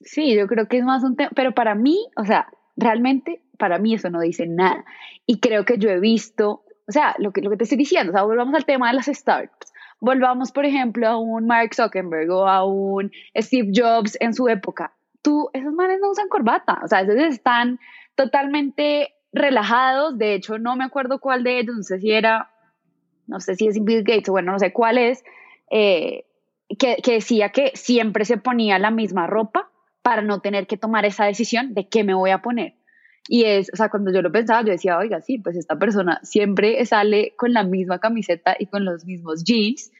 Sí, 0.00 0.34
yo 0.34 0.48
creo 0.48 0.66
que 0.66 0.78
es 0.78 0.84
más 0.84 1.04
un 1.04 1.14
tema, 1.14 1.30
pero 1.36 1.52
para 1.52 1.76
mí, 1.76 2.04
o 2.16 2.24
sea, 2.24 2.48
realmente 2.76 3.42
para 3.58 3.78
mí 3.78 3.94
eso 3.94 4.10
no 4.10 4.18
dice 4.18 4.44
nada. 4.48 4.84
Y 5.24 5.38
creo 5.38 5.64
que 5.64 5.78
yo 5.78 5.88
he 5.88 6.00
visto, 6.00 6.64
o 6.88 6.92
sea, 6.92 7.14
lo 7.18 7.32
que, 7.32 7.42
lo 7.42 7.50
que 7.50 7.58
te 7.58 7.62
estoy 7.62 7.78
diciendo, 7.78 8.10
o 8.10 8.12
sea, 8.12 8.24
volvamos 8.24 8.54
al 8.54 8.64
tema 8.64 8.88
de 8.88 8.96
las 8.96 9.06
startups. 9.06 9.72
Volvamos, 10.00 10.50
por 10.50 10.64
ejemplo, 10.64 11.06
a 11.06 11.16
un 11.16 11.46
Mark 11.46 11.76
Zuckerberg 11.76 12.28
o 12.32 12.48
a 12.48 12.64
un 12.64 13.12
Steve 13.36 13.70
Jobs 13.72 14.16
en 14.18 14.34
su 14.34 14.48
época. 14.48 14.92
Tú, 15.22 15.48
esos 15.52 15.72
manes 15.72 16.00
no 16.00 16.10
usan 16.10 16.28
corbata, 16.28 16.80
o 16.82 16.88
sea, 16.88 17.02
esos 17.02 17.14
están 17.14 17.78
totalmente 18.16 19.14
relajados. 19.32 20.18
De 20.18 20.34
hecho, 20.34 20.58
no 20.58 20.74
me 20.74 20.82
acuerdo 20.82 21.20
cuál 21.20 21.44
de 21.44 21.60
ellos, 21.60 21.76
no 21.76 21.82
sé 21.84 22.00
si 22.00 22.10
era, 22.10 22.50
no 23.28 23.38
sé 23.38 23.54
si 23.54 23.68
es 23.68 23.84
Bill 23.84 24.02
Gates 24.02 24.28
o 24.28 24.32
bueno, 24.32 24.50
no 24.50 24.58
sé 24.58 24.72
cuál 24.72 24.98
es, 24.98 25.22
eh, 25.70 26.24
que, 26.76 26.96
decía 27.04 27.50
que 27.50 27.72
siempre 27.74 28.24
se 28.24 28.38
ponía 28.38 28.78
la 28.78 28.90
misma 28.90 29.26
ropa 29.26 29.70
para 30.02 30.22
no 30.22 30.40
tener 30.40 30.66
que 30.66 30.76
tomar 30.76 31.04
esa 31.04 31.24
decisión 31.24 31.74
de 31.74 31.88
qué 31.88 32.04
me 32.04 32.14
voy 32.14 32.30
a 32.30 32.42
poner. 32.42 32.74
Y 33.28 33.44
es, 33.44 33.70
o 33.72 33.76
sea, 33.76 33.88
cuando 33.88 34.12
yo 34.12 34.20
lo 34.20 34.32
pensaba, 34.32 34.62
yo 34.62 34.72
decía, 34.72 34.98
oiga, 34.98 35.20
sí, 35.20 35.38
pues 35.38 35.56
esta 35.56 35.78
persona 35.78 36.18
siempre 36.24 36.84
sale 36.86 37.34
con 37.36 37.52
la 37.52 37.62
misma 37.62 38.00
camiseta 38.00 38.56
y 38.58 38.66
con 38.66 38.84
los 38.84 39.04
mismos 39.04 39.44
jeans. 39.44 39.92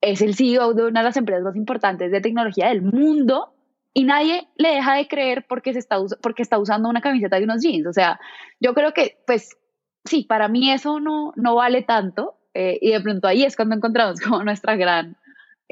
Es 0.00 0.22
el 0.22 0.34
CEO 0.34 0.72
de 0.72 0.86
una 0.86 1.00
de 1.00 1.04
las 1.04 1.16
empresas 1.18 1.44
más 1.44 1.56
importantes 1.56 2.10
de 2.10 2.22
tecnología 2.22 2.68
del 2.68 2.80
mundo 2.80 3.54
y 3.92 4.04
nadie 4.04 4.48
le 4.56 4.70
deja 4.70 4.94
de 4.94 5.08
creer 5.08 5.44
porque, 5.46 5.74
se 5.74 5.78
está, 5.78 5.98
porque 6.22 6.42
está 6.42 6.58
usando 6.58 6.88
una 6.88 7.02
camiseta 7.02 7.38
y 7.38 7.44
unos 7.44 7.62
jeans. 7.62 7.86
O 7.86 7.92
sea, 7.92 8.18
yo 8.60 8.72
creo 8.72 8.94
que, 8.94 9.18
pues, 9.26 9.58
sí, 10.04 10.24
para 10.24 10.48
mí 10.48 10.72
eso 10.72 11.00
no, 11.00 11.32
no 11.36 11.56
vale 11.56 11.82
tanto. 11.82 12.36
Eh, 12.54 12.78
y 12.80 12.92
de 12.92 13.00
pronto 13.00 13.28
ahí 13.28 13.44
es 13.44 13.56
cuando 13.56 13.76
encontramos 13.76 14.20
como 14.20 14.42
nuestra 14.42 14.74
gran 14.76 15.16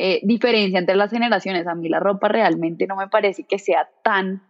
eh, 0.00 0.20
diferencia 0.22 0.78
entre 0.78 0.94
las 0.94 1.10
generaciones. 1.10 1.66
A 1.66 1.74
mí 1.74 1.88
la 1.88 1.98
ropa 1.98 2.28
realmente 2.28 2.86
no 2.86 2.94
me 2.94 3.08
parece 3.08 3.42
que 3.42 3.58
sea 3.58 3.88
tan, 4.04 4.44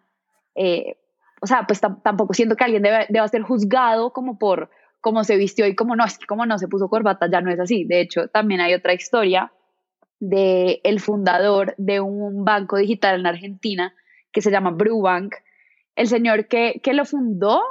eh, 0.55 0.99
o 1.41 1.47
sea, 1.47 1.67
pues 1.67 1.81
tampoco 1.81 2.35
siento 2.35 2.55
que 2.55 2.65
alguien 2.65 2.83
debe, 2.83 3.07
deba 3.09 3.27
ser 3.29 3.41
juzgado 3.41 4.13
como 4.13 4.39
por 4.39 4.69
cómo 5.01 5.25
se 5.25 5.39
vistió 5.39 5.67
y 5.67 5.75
cómo 5.75 5.97
no, 5.97 6.05
es 6.05 6.19
que 6.19 6.27
como 6.27 6.45
no 6.45 6.59
se 6.59 6.69
puso 6.69 6.91
corbata, 6.91 7.31
ya 7.33 7.41
no 7.41 7.51
es 7.51 7.59
así. 7.59 7.85
De 7.85 8.03
hecho, 8.03 8.29
también 8.29 8.61
hay 8.61 8.75
otra 8.75 8.93
historia 8.93 9.51
de 10.21 10.83
el 10.85 11.01
fundador 11.01 11.75
de 11.79 12.01
un 12.01 12.45
banco 12.45 12.77
digital 12.77 13.19
en 13.19 13.27
Argentina 13.27 13.95
que 14.31 14.43
se 14.43 14.51
llama 14.51 14.73
Brubank. 14.73 15.35
El 15.97 16.09
señor 16.09 16.47
que, 16.49 16.83
que 16.83 16.93
lo 16.93 17.07
fundó 17.07 17.63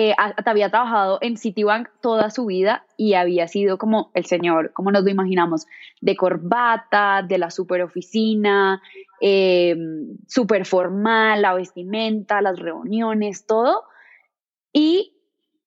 eh, 0.00 0.14
había 0.44 0.70
trabajado 0.70 1.18
en 1.22 1.36
Citibank 1.36 1.88
toda 2.00 2.30
su 2.30 2.46
vida 2.46 2.84
y 2.96 3.14
había 3.14 3.48
sido 3.48 3.78
como 3.78 4.12
el 4.14 4.26
señor, 4.26 4.72
como 4.72 4.92
nos 4.92 5.02
lo 5.02 5.10
imaginamos, 5.10 5.66
de 6.00 6.14
corbata, 6.14 7.24
de 7.26 7.36
la 7.36 7.50
super 7.50 7.82
oficina, 7.82 8.80
eh, 9.20 9.74
super 10.28 10.66
formal, 10.66 11.42
la 11.42 11.54
vestimenta, 11.54 12.40
las 12.40 12.60
reuniones, 12.60 13.44
todo. 13.44 13.82
Y 14.72 15.16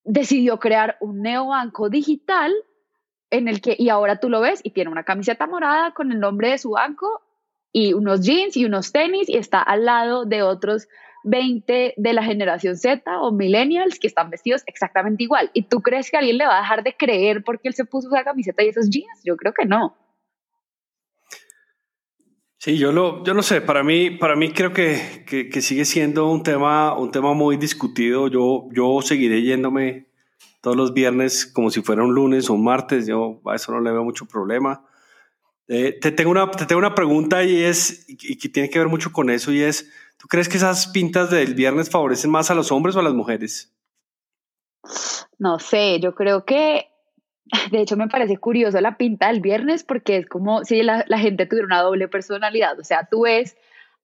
decidió 0.05 0.59
crear 0.59 0.95
un 1.01 1.21
neobanco 1.21 1.89
digital 1.89 2.53
en 3.31 3.49
el 3.49 3.59
que, 3.59 3.75
y 3.77 3.89
ahora 3.89 4.21
tú 4.21 4.29
lo 4.29 4.39
ves, 4.39 4.61
y 4.63 4.69
tiene 4.69 4.91
una 4.91 5.03
camiseta 5.03 5.45
morada 5.45 5.91
con 5.91 6.13
el 6.13 6.21
nombre 6.21 6.51
de 6.51 6.57
su 6.57 6.71
banco 6.71 7.21
y 7.73 7.93
unos 7.93 8.21
jeans 8.21 8.55
y 8.55 8.63
unos 8.63 8.93
tenis 8.93 9.27
y 9.27 9.35
está 9.35 9.61
al 9.61 9.83
lado 9.83 10.23
de 10.23 10.41
otros 10.41 10.87
20 11.23 11.93
de 11.95 12.13
la 12.13 12.23
generación 12.23 12.75
Z 12.75 13.03
o 13.19 13.31
millennials 13.31 13.99
que 13.99 14.07
están 14.07 14.29
vestidos 14.29 14.63
exactamente 14.65 15.23
igual. 15.23 15.51
¿Y 15.53 15.63
tú 15.63 15.81
crees 15.81 16.09
que 16.09 16.17
alguien 16.17 16.37
le 16.37 16.45
va 16.45 16.57
a 16.57 16.61
dejar 16.61 16.83
de 16.83 16.95
creer 16.95 17.43
porque 17.43 17.67
él 17.67 17.73
se 17.73 17.85
puso 17.85 18.07
esa 18.07 18.23
camiseta 18.23 18.63
y 18.63 18.69
esos 18.69 18.89
jeans? 18.89 19.21
Yo 19.23 19.35
creo 19.37 19.53
que 19.53 19.65
no. 19.65 19.95
Sí, 22.57 22.77
yo 22.77 22.91
lo, 22.91 23.23
yo 23.23 23.33
no 23.33 23.41
sé, 23.41 23.59
para 23.59 23.81
mí, 23.83 24.11
para 24.11 24.35
mí 24.35 24.51
creo 24.51 24.71
que, 24.71 25.25
que, 25.25 25.61
sigue 25.61 25.83
siendo 25.83 26.29
un 26.29 26.43
tema, 26.43 26.95
un 26.95 27.09
tema 27.09 27.33
muy 27.33 27.57
discutido. 27.57 28.27
Yo, 28.27 28.69
yo 28.71 29.01
seguiré 29.01 29.41
yéndome 29.41 30.05
todos 30.61 30.77
los 30.77 30.93
viernes 30.93 31.47
como 31.47 31.71
si 31.71 31.81
fuera 31.81 32.03
un 32.03 32.13
lunes 32.13 32.51
o 32.51 32.53
un 32.53 32.63
martes. 32.63 33.07
Yo 33.07 33.41
a 33.47 33.55
eso 33.55 33.71
no 33.71 33.81
le 33.81 33.91
veo 33.91 34.03
mucho 34.03 34.27
problema. 34.27 34.85
Eh, 35.67 35.97
te, 35.99 36.11
tengo 36.11 36.29
una, 36.29 36.51
te 36.51 36.65
tengo 36.65 36.79
una 36.79 36.93
pregunta 36.93 37.43
y 37.43 37.63
es, 37.63 38.05
y 38.07 38.37
que 38.37 38.49
tiene 38.49 38.69
que 38.69 38.77
ver 38.77 38.89
mucho 38.89 39.11
con 39.11 39.29
eso, 39.29 39.51
y 39.51 39.61
es, 39.61 39.89
¿Tú 40.21 40.27
crees 40.27 40.47
que 40.47 40.57
esas 40.57 40.87
pintas 40.87 41.31
del 41.31 41.55
viernes 41.55 41.89
favorecen 41.89 42.29
más 42.29 42.51
a 42.51 42.53
los 42.53 42.71
hombres 42.71 42.95
o 42.95 42.99
a 42.99 43.03
las 43.03 43.15
mujeres? 43.15 43.73
No 45.39 45.57
sé, 45.57 45.99
yo 45.99 46.13
creo 46.13 46.45
que, 46.45 46.89
de 47.71 47.81
hecho 47.81 47.97
me 47.97 48.07
parece 48.07 48.37
curioso 48.37 48.79
la 48.81 48.97
pinta 48.97 49.29
del 49.29 49.41
viernes 49.41 49.83
porque 49.83 50.17
es 50.17 50.27
como 50.27 50.63
si 50.63 50.83
la, 50.83 51.03
gente 51.17 51.47
tuviera 51.47 51.65
una 51.65 51.81
doble 51.81 52.07
personalidad. 52.07 52.79
O 52.79 52.83
sea, 52.83 53.07
tú 53.09 53.23
ves 53.23 53.57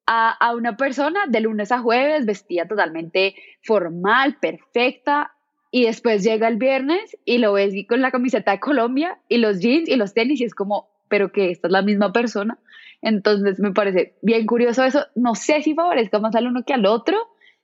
a, 0.07 0.31
a, 0.31 0.55
una 0.55 0.75
persona 0.75 1.27
de 1.27 1.39
lunes 1.39 1.71
a 1.71 1.81
jueves 1.81 2.25
vestida 2.25 2.67
totalmente 2.67 3.35
formal, 3.61 4.39
perfecta, 4.39 5.35
y 5.69 5.85
después 5.85 6.23
llega 6.23 6.47
el 6.47 6.57
viernes 6.57 7.15
y 7.25 7.37
lo 7.37 7.53
ves 7.53 7.75
con 7.87 8.01
la 8.01 8.09
camiseta 8.09 8.53
de 8.53 8.59
Colombia 8.59 9.19
y 9.29 9.37
los 9.37 9.59
jeans 9.59 9.87
y 9.87 9.97
los 9.97 10.15
tenis 10.15 10.41
y 10.41 10.45
es 10.45 10.55
como, 10.55 10.89
pero 11.09 11.31
que 11.31 11.51
esta 11.51 11.67
es 11.67 11.71
la 11.71 11.83
misma 11.83 12.11
persona. 12.11 12.57
Entonces 13.01 13.59
me 13.59 13.73
parece 13.73 14.15
bien 14.21 14.45
curioso 14.45 14.83
eso. 14.83 15.05
No 15.15 15.35
sé 15.35 15.61
si 15.61 15.73
favorezca 15.73 16.19
más 16.19 16.35
al 16.35 16.47
uno 16.47 16.63
que 16.65 16.73
al 16.73 16.85
otro. 16.85 17.17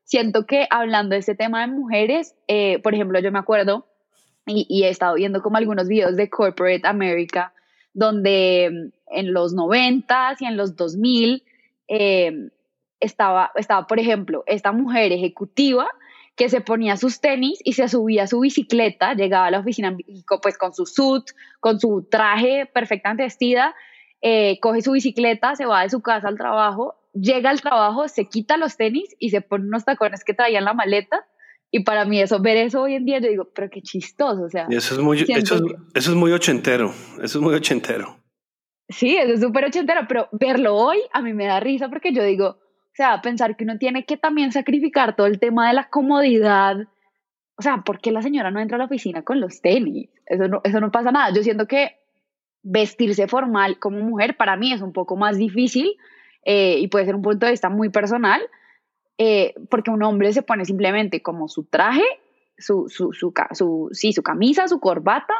Siento 0.03 0.45
que 0.45 0.67
hablando 0.69 1.13
de 1.13 1.19
este 1.19 1.35
tema 1.35 1.61
de 1.61 1.67
mujeres, 1.67 2.35
eh, 2.47 2.79
por 2.79 2.93
ejemplo, 2.93 3.19
yo 3.19 3.31
me 3.31 3.39
acuerdo 3.39 3.87
y, 4.45 4.83
he 4.83 4.89
estado 4.89 5.15
viendo 5.15 5.41
como 5.41 5.57
algunos 5.57 5.87
videos 5.87 6.17
de 6.17 6.29
Corporate 6.29 6.85
America, 6.85 7.53
donde 7.93 8.69
mm, 8.71 9.17
en 9.17 9.33
los 9.33 9.53
90 9.53 10.35
y 10.39 10.45
en 10.45 10.57
los 10.57 10.75
2000 10.75 11.43
eh, 11.87 12.49
estaba, 12.99 13.51
estaba, 13.55 13.87
por 13.87 13.99
ejemplo, 13.99 14.43
esta 14.45 14.71
mujer 14.71 15.11
ejecutiva 15.11 15.87
que 16.35 16.49
se 16.49 16.61
ponía 16.61 16.97
sus 16.97 17.21
tenis 17.21 17.59
y 17.63 17.73
se 17.73 17.87
subía 17.87 18.27
su 18.27 18.39
bicicleta, 18.39 19.13
llegaba 19.13 19.47
a 19.47 19.51
la 19.51 19.59
oficina 19.59 19.95
pues 20.41 20.57
con 20.57 20.73
su 20.73 20.85
suit, 20.85 21.25
con 21.59 21.79
su 21.79 22.07
traje 22.09 22.65
perfectamente 22.65 23.23
vestida, 23.23 23.75
eh, 24.25 24.57
coge 24.61 24.81
su 24.81 24.93
bicicleta, 24.93 25.53
se 25.55 25.65
va 25.65 25.83
de 25.83 25.89
su 25.89 26.01
casa 26.01 26.29
al 26.29 26.37
trabajo, 26.37 26.95
llega 27.13 27.49
al 27.49 27.61
trabajo, 27.61 28.07
se 28.07 28.29
quita 28.29 28.55
los 28.55 28.77
tenis 28.77 29.13
y 29.19 29.31
se 29.31 29.41
pone 29.41 29.65
unos 29.65 29.83
tacones 29.83 30.23
que 30.23 30.33
traía 30.33 30.59
en 30.59 30.65
la 30.65 30.73
maleta. 30.73 31.27
Y 31.69 31.83
para 31.83 32.05
mí 32.05 32.21
eso, 32.21 32.39
ver 32.39 32.55
eso 32.55 32.83
hoy 32.83 32.95
en 32.95 33.03
día, 33.03 33.19
yo 33.19 33.27
digo, 33.27 33.49
pero 33.53 33.69
qué 33.69 33.81
chistoso, 33.81 34.43
o 34.43 34.49
sea. 34.49 34.67
eso 34.69 34.95
es 34.95 35.01
muy, 35.01 35.19
eso 35.27 35.59
es, 35.93 36.09
muy 36.15 36.31
ochentero, 36.31 36.93
eso 37.21 37.39
es 37.39 37.43
muy 37.43 37.53
ochentero. 37.53 38.15
Sí, 38.87 39.17
eso 39.17 39.33
es 39.33 39.41
súper 39.41 39.65
ochentero, 39.65 40.01
pero 40.07 40.29
verlo 40.31 40.75
hoy 40.75 40.99
a 41.11 41.21
mí 41.21 41.33
me 41.33 41.45
da 41.45 41.59
risa 41.59 41.89
porque 41.89 42.13
yo 42.13 42.23
digo, 42.23 42.47
o 42.47 42.95
sea, 42.95 43.21
pensar 43.21 43.57
que 43.57 43.65
uno 43.65 43.77
tiene 43.77 44.05
que 44.05 44.15
también 44.15 44.53
sacrificar 44.53 45.17
todo 45.17 45.27
el 45.27 45.39
tema 45.39 45.67
de 45.67 45.73
la 45.73 45.89
comodidad. 45.89 46.77
O 47.57 47.61
sea, 47.61 47.83
¿por 47.83 47.99
qué 47.99 48.11
la 48.13 48.21
señora 48.21 48.51
no 48.51 48.61
entra 48.61 48.75
a 48.75 48.79
la 48.79 48.85
oficina 48.85 49.23
con 49.23 49.41
los 49.41 49.61
tenis? 49.61 50.09
Eso 50.27 50.47
no, 50.47 50.61
eso 50.63 50.79
no 50.79 50.91
pasa 50.91 51.11
nada. 51.11 51.33
Yo 51.33 51.43
siento 51.43 51.67
que 51.67 52.02
vestirse 52.63 53.27
formal 53.27 53.77
como 53.77 53.99
mujer 53.99 54.37
para 54.37 54.55
mí 54.55 54.71
es 54.71 54.81
un 54.81 54.93
poco 54.93 55.17
más 55.17 55.37
difícil 55.37 55.97
eh, 56.45 56.77
y 56.79 56.87
puede 56.87 57.05
ser 57.05 57.15
un 57.15 57.21
punto 57.21 57.45
de 57.45 57.51
vista 57.51 57.69
muy 57.69 57.89
personal, 57.89 58.41
eh, 59.17 59.53
porque 59.69 59.91
un 59.91 60.01
hombre 60.03 60.33
se 60.33 60.41
pone 60.41 60.65
simplemente 60.65 61.21
como 61.21 61.47
su 61.47 61.65
traje, 61.65 62.03
su, 62.57 62.87
su, 62.89 63.13
su, 63.13 63.33
su 63.51 63.89
su 63.91 64.23
camisa, 64.23 64.67
su 64.67 64.79
corbata 64.79 65.33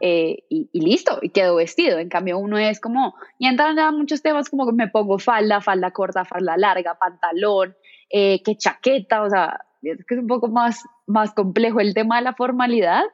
eh, 0.00 0.44
y, 0.48 0.68
listo, 0.72 1.18
y 1.22 1.30
quedó 1.30 1.56
vestido. 1.56 1.98
En 1.98 2.08
cambio, 2.08 2.38
uno 2.38 2.58
es 2.58 2.80
como, 2.80 3.14
y 3.38 3.46
entran 3.46 3.76
ya 3.76 3.90
muchos 3.90 4.22
temas 4.22 4.48
como 4.48 4.70
me 4.72 4.88
pongo 4.88 5.18
falda, 5.18 5.60
falda 5.60 5.90
corta, 5.90 6.24
falda 6.24 6.56
larga, 6.56 6.98
pantalón, 6.98 7.74
que 8.10 8.56
chaqueta, 8.56 9.22
o 9.22 9.28
sea, 9.30 9.60
es 9.82 10.04
que 10.04 10.14
es 10.14 10.20
un 10.20 10.26
poco 10.26 10.48
más, 10.48 10.82
más 11.06 11.32
complejo 11.32 11.80
el 11.80 11.94
tema 11.94 12.16
de 12.16 12.22
la 12.22 12.34
formalidad 12.34 13.04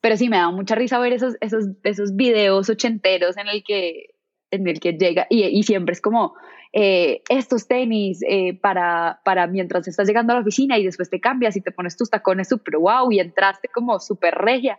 pero 0.00 0.16
sí 0.16 0.28
me 0.28 0.36
da 0.36 0.50
mucha 0.50 0.74
risa 0.74 0.98
ver 0.98 1.12
esos, 1.12 1.36
esos, 1.40 1.64
esos 1.82 2.16
videos 2.16 2.68
ochenteros 2.70 3.36
en 3.36 3.48
el 3.48 3.62
que, 3.64 4.14
en 4.50 4.68
el 4.68 4.80
que 4.80 4.92
llega 4.92 5.26
y, 5.28 5.44
y 5.44 5.62
siempre 5.62 5.92
es 5.92 6.00
como 6.00 6.34
eh, 6.72 7.22
estos 7.28 7.66
tenis 7.66 8.20
eh, 8.28 8.58
para, 8.60 9.20
para 9.24 9.46
mientras 9.46 9.88
estás 9.88 10.06
llegando 10.06 10.32
a 10.32 10.36
la 10.36 10.42
oficina 10.42 10.78
y 10.78 10.84
después 10.84 11.08
te 11.08 11.20
cambias 11.20 11.56
y 11.56 11.62
te 11.62 11.72
pones 11.72 11.96
tus 11.96 12.10
tacones 12.10 12.48
súper 12.48 12.76
wow 12.76 13.10
y 13.10 13.20
entraste 13.20 13.68
como 13.68 13.98
súper 14.00 14.34
regia. 14.34 14.78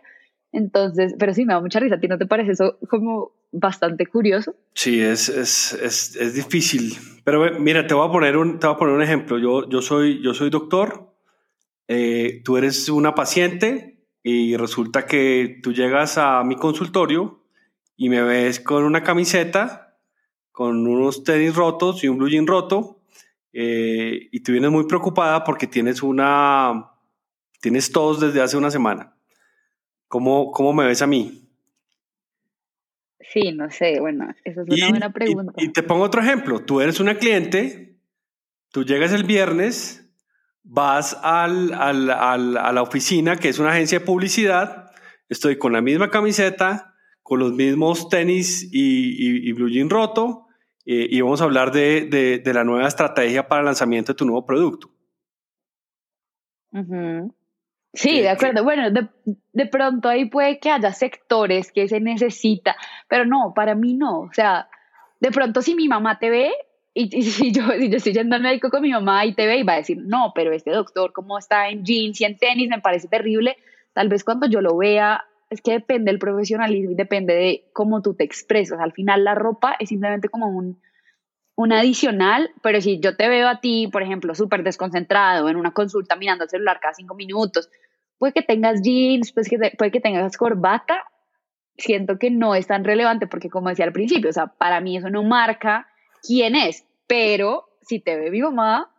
Entonces, 0.52 1.14
pero 1.18 1.32
sí 1.34 1.44
me 1.44 1.52
da 1.52 1.60
mucha 1.60 1.80
risa. 1.80 1.96
¿A 1.96 2.00
ti 2.00 2.08
no 2.08 2.18
te 2.18 2.26
parece 2.26 2.52
eso 2.52 2.78
como 2.88 3.32
bastante 3.52 4.06
curioso? 4.06 4.54
Sí, 4.74 5.00
es, 5.00 5.28
es, 5.28 5.72
es, 5.74 6.16
es 6.16 6.34
difícil. 6.34 6.94
Pero 7.24 7.58
mira, 7.60 7.86
te 7.86 7.94
voy 7.94 8.08
a 8.08 8.12
poner 8.12 8.36
un, 8.36 8.58
te 8.58 8.66
voy 8.66 8.74
a 8.74 8.78
poner 8.78 8.94
un 8.94 9.02
ejemplo. 9.02 9.38
Yo, 9.38 9.68
yo, 9.68 9.82
soy, 9.82 10.22
yo 10.22 10.34
soy 10.34 10.50
doctor, 10.50 11.12
eh, 11.88 12.40
tú 12.44 12.56
eres 12.56 12.88
una 12.88 13.14
paciente 13.14 13.99
y 14.22 14.56
resulta 14.56 15.06
que 15.06 15.60
tú 15.62 15.72
llegas 15.72 16.18
a 16.18 16.42
mi 16.44 16.56
consultorio 16.56 17.42
y 17.96 18.08
me 18.08 18.22
ves 18.22 18.60
con 18.60 18.84
una 18.84 19.02
camiseta, 19.02 19.98
con 20.52 20.86
unos 20.86 21.24
tenis 21.24 21.54
rotos 21.54 22.02
y 22.04 22.08
un 22.08 22.18
blue 22.18 22.28
jean 22.28 22.46
roto, 22.46 23.00
eh, 23.52 24.28
y 24.30 24.40
tú 24.40 24.52
vienes 24.52 24.70
muy 24.70 24.86
preocupada 24.86 25.44
porque 25.44 25.66
tienes 25.66 26.02
una, 26.02 26.92
tienes 27.60 27.90
todos 27.90 28.20
desde 28.20 28.40
hace 28.40 28.56
una 28.56 28.70
semana. 28.70 29.16
¿Cómo, 30.08 30.50
cómo 30.50 30.72
me 30.72 30.86
ves 30.86 31.02
a 31.02 31.06
mí? 31.06 31.46
Sí, 33.20 33.52
no 33.52 33.70
sé, 33.70 34.00
bueno, 34.00 34.34
esa 34.44 34.62
es 34.62 34.68
una 34.68 34.88
buena 34.88 35.12
pregunta. 35.12 35.52
y 35.56 35.68
te 35.68 35.82
pongo 35.82 36.04
otro 36.04 36.20
ejemplo, 36.20 36.64
tú 36.64 36.80
eres 36.80 36.98
una 36.98 37.16
cliente, 37.16 37.96
tú 38.72 38.84
llegas 38.84 39.12
el 39.12 39.22
viernes, 39.22 39.99
vas 40.62 41.18
al, 41.22 41.72
al, 41.74 42.10
al, 42.10 42.56
a 42.56 42.72
la 42.72 42.82
oficina, 42.82 43.36
que 43.36 43.48
es 43.48 43.58
una 43.58 43.70
agencia 43.70 43.98
de 43.98 44.04
publicidad, 44.04 44.90
estoy 45.28 45.58
con 45.58 45.72
la 45.72 45.80
misma 45.80 46.10
camiseta, 46.10 46.94
con 47.22 47.40
los 47.40 47.52
mismos 47.52 48.08
tenis 48.08 48.68
y, 48.72 49.48
y, 49.48 49.52
blue 49.52 49.68
jean 49.68 49.90
roto, 49.90 50.46
eh, 50.84 51.06
y 51.08 51.20
vamos 51.20 51.40
a 51.40 51.44
hablar 51.44 51.70
de, 51.70 52.06
de, 52.06 52.38
de, 52.38 52.54
la 52.54 52.64
nueva 52.64 52.88
estrategia 52.88 53.46
para 53.46 53.60
el 53.60 53.66
lanzamiento 53.66 54.12
de 54.12 54.16
tu 54.16 54.24
nuevo 54.24 54.44
producto. 54.44 54.90
Sí, 57.92 58.20
de 58.20 58.28
acuerdo. 58.28 58.64
Bueno, 58.64 58.90
de, 58.90 59.08
de, 59.52 59.66
pronto 59.66 60.08
ahí 60.08 60.26
puede 60.26 60.58
que 60.60 60.70
haya 60.70 60.92
sectores 60.92 61.72
que 61.72 61.88
se 61.88 62.00
necesita, 62.00 62.76
pero 63.08 63.24
no, 63.24 63.52
para 63.54 63.74
mí 63.74 63.94
no. 63.94 64.20
O 64.20 64.32
sea, 64.32 64.68
de 65.20 65.30
pronto 65.30 65.62
si 65.62 65.74
mi 65.74 65.88
mamá 65.88 66.18
te 66.18 66.30
ve, 66.30 66.52
y, 66.94 67.22
si, 67.22 67.52
yo, 67.52 67.62
yo 67.74 67.96
estoy 67.96 68.12
yendo 68.12 68.36
al 68.36 68.42
médico 68.42 68.70
con 68.70 68.82
mi 68.82 68.90
mamá 68.90 69.24
y 69.24 69.34
te 69.34 69.46
ve 69.46 69.58
y 69.58 69.62
va 69.62 69.74
a 69.74 69.78
decir, 69.78 69.98
no, 70.00 70.32
pero 70.34 70.52
este 70.52 70.70
doctor, 70.70 71.12
como 71.12 71.38
está 71.38 71.68
en 71.68 71.84
jeans 71.84 72.20
y 72.20 72.24
en 72.24 72.36
tenis, 72.36 72.68
me 72.68 72.80
parece 72.80 73.08
terrible. 73.08 73.56
Tal 73.92 74.08
vez 74.08 74.24
cuando 74.24 74.46
yo 74.48 74.60
lo 74.60 74.76
vea, 74.76 75.24
es 75.50 75.60
que 75.60 75.72
depende 75.72 76.10
del 76.10 76.18
profesionalismo 76.18 76.92
y 76.92 76.94
depende 76.94 77.34
de 77.34 77.64
cómo 77.72 78.02
tú 78.02 78.14
te 78.14 78.24
expresas. 78.24 78.80
Al 78.80 78.92
final 78.92 79.24
la 79.24 79.34
ropa 79.34 79.76
es 79.78 79.88
simplemente 79.88 80.28
como 80.28 80.48
un, 80.48 80.80
un 81.56 81.72
adicional, 81.72 82.50
pero 82.62 82.80
si 82.80 83.00
yo 83.00 83.16
te 83.16 83.28
veo 83.28 83.48
a 83.48 83.60
ti, 83.60 83.88
por 83.88 84.02
ejemplo, 84.02 84.34
súper 84.34 84.62
desconcentrado 84.62 85.48
en 85.48 85.56
una 85.56 85.72
consulta 85.72 86.16
mirando 86.16 86.44
el 86.44 86.50
celular 86.50 86.78
cada 86.80 86.94
cinco 86.94 87.14
minutos, 87.14 87.68
puede 88.18 88.32
que 88.32 88.42
tengas 88.42 88.82
jeans, 88.82 89.32
pues 89.32 89.48
que 89.48 89.58
puede 89.76 89.90
que 89.90 90.00
tengas 90.00 90.36
corbata, 90.36 91.04
siento 91.76 92.18
que 92.18 92.30
no 92.30 92.54
es 92.54 92.66
tan 92.66 92.84
relevante 92.84 93.26
porque 93.26 93.50
como 93.50 93.70
decía 93.70 93.86
al 93.86 93.92
principio, 93.92 94.30
o 94.30 94.32
sea, 94.32 94.46
para 94.46 94.80
mí 94.80 94.96
eso 94.96 95.10
no 95.10 95.22
marca 95.22 95.89
quién 96.22 96.54
es, 96.56 96.84
pero 97.06 97.68
si 97.82 98.00
te 98.00 98.16
ve 98.16 98.30
mi 98.30 98.40
mamá, 98.40 98.90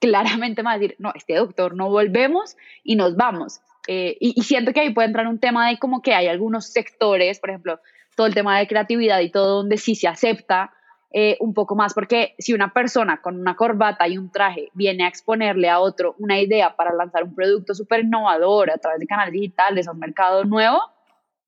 claramente 0.00 0.62
me 0.62 0.68
va 0.68 0.72
a 0.72 0.78
decir, 0.78 0.96
no, 0.98 1.12
este 1.14 1.34
doctor 1.34 1.74
no 1.74 1.90
volvemos 1.90 2.56
y 2.82 2.96
nos 2.96 3.16
vamos. 3.16 3.60
Eh, 3.86 4.16
y, 4.20 4.42
siento 4.42 4.72
que 4.72 4.80
ahí 4.80 4.92
puede 4.92 5.08
entrar 5.08 5.26
un 5.26 5.38
tema 5.38 5.68
de 5.68 5.78
como 5.78 6.02
que 6.02 6.14
hay 6.14 6.26
algunos 6.26 6.66
sectores, 6.66 7.40
por 7.40 7.50
ejemplo, 7.50 7.80
todo 8.16 8.26
el 8.26 8.34
tema 8.34 8.58
de 8.58 8.66
creatividad 8.66 9.20
y 9.20 9.30
todo 9.30 9.58
donde 9.58 9.78
sí 9.78 9.94
se 9.94 10.08
acepta 10.08 10.72
eh, 11.12 11.36
un 11.40 11.54
poco 11.54 11.74
más, 11.74 11.92
porque 11.92 12.34
si 12.38 12.52
una 12.52 12.72
persona 12.72 13.20
con 13.20 13.40
una 13.40 13.56
corbata 13.56 14.06
y 14.06 14.16
un 14.16 14.30
traje 14.30 14.68
viene 14.74 15.04
a 15.04 15.08
exponerle 15.08 15.68
a 15.68 15.80
otro 15.80 16.14
una 16.18 16.38
idea 16.38 16.76
para 16.76 16.94
lanzar 16.94 17.24
un 17.24 17.34
producto 17.34 17.74
súper 17.74 18.00
innovador 18.00 18.70
a 18.70 18.78
través 18.78 19.00
de 19.00 19.06
canales 19.06 19.32
digitales 19.32 19.88
a 19.88 19.92
un 19.92 19.98
mercado 19.98 20.44
nuevo, 20.44 20.80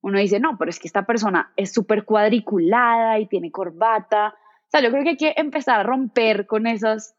uno 0.01 0.19
dice, 0.19 0.41
no, 0.41 0.57
pero 0.57 0.69
es 0.69 0.79
que 0.79 0.87
esta 0.87 1.05
persona 1.05 1.53
es 1.55 1.73
súper 1.73 2.03
cuadriculada 2.03 3.19
y 3.19 3.25
tiene 3.25 3.51
corbata. 3.51 4.35
Sea, 4.73 4.81
yo 4.81 4.89
creo 4.89 5.03
que 5.03 5.09
hay 5.11 5.17
que 5.17 5.33
empezar 5.37 5.79
a 5.79 5.83
romper 5.83 6.47
con 6.47 6.65
esos, 6.65 7.13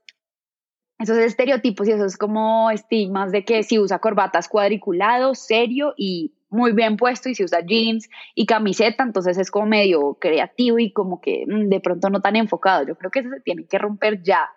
esos 0.98 1.16
estereotipos 1.18 1.86
y 1.86 1.92
esos 1.92 2.16
como 2.16 2.68
estigmas 2.72 3.30
de 3.30 3.44
que 3.44 3.62
si 3.62 3.78
usa 3.78 4.00
corbata 4.00 4.40
es 4.40 4.48
cuadriculado, 4.48 5.36
serio 5.36 5.94
y 5.96 6.34
muy 6.50 6.72
bien 6.72 6.96
puesto 6.96 7.28
y 7.28 7.36
si 7.36 7.44
usa 7.44 7.60
jeans 7.64 8.10
y 8.34 8.46
camiseta, 8.46 9.04
entonces 9.04 9.38
es 9.38 9.52
como 9.52 9.66
medio 9.66 10.18
creativo 10.20 10.80
y 10.80 10.92
como 10.92 11.20
que 11.20 11.44
mm, 11.46 11.68
de 11.68 11.78
pronto 11.78 12.10
no 12.10 12.20
tan 12.20 12.34
enfocado. 12.34 12.88
Yo 12.88 12.96
creo 12.96 13.12
que 13.12 13.20
eso 13.20 13.30
se 13.30 13.40
tiene 13.42 13.66
que 13.66 13.78
romper 13.78 14.20
ya. 14.24 14.50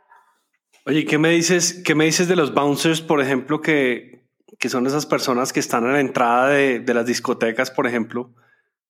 Oye, 0.87 1.05
¿qué 1.05 1.19
me 1.19 1.29
dices, 1.29 1.83
qué 1.85 1.93
me 1.93 2.05
dices 2.05 2.27
de 2.27 2.35
los 2.35 2.51
bouncers, 2.51 3.01
por 3.01 3.21
ejemplo, 3.21 3.61
que, 3.61 4.23
que 4.57 4.69
son 4.69 4.87
esas 4.87 5.05
personas 5.05 5.53
que 5.53 5.59
están 5.59 5.85
a 5.85 5.91
la 5.91 5.99
entrada 5.99 6.49
de, 6.49 6.79
de 6.79 6.93
las 6.95 7.05
discotecas, 7.05 7.69
por 7.69 7.85
ejemplo? 7.85 8.33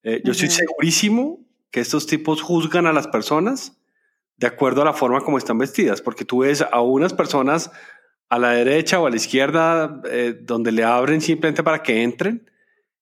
Eh, 0.03 0.21
yo 0.23 0.31
estoy 0.31 0.49
segurísimo 0.49 1.41
que 1.71 1.81
estos 1.81 2.07
tipos 2.07 2.41
juzgan 2.41 2.87
a 2.87 2.93
las 2.93 3.07
personas 3.07 3.77
de 4.38 4.48
acuerdo 4.48 4.82
a 4.82 4.86
la 4.86 4.94
forma 4.94 5.22
como 5.22 5.38
están 5.38 5.58
vestidas, 5.58 6.01
porque 6.01 6.25
tú 6.25 6.39
ves 6.39 6.62
a 6.62 6.82
unas 6.82 7.13
personas 7.13 7.72
a 8.29 8.39
la 8.39 8.51
derecha 8.51 9.00
o 9.00 9.08
a 9.08 9.10
la 9.10 9.15
izquierda 9.15 10.01
eh, 10.10 10.36
donde 10.39 10.72
le 10.72 10.84
abren 10.84 11.22
simplemente 11.22 11.63
para 11.63 11.82
que 11.82 12.03
entren 12.03 12.50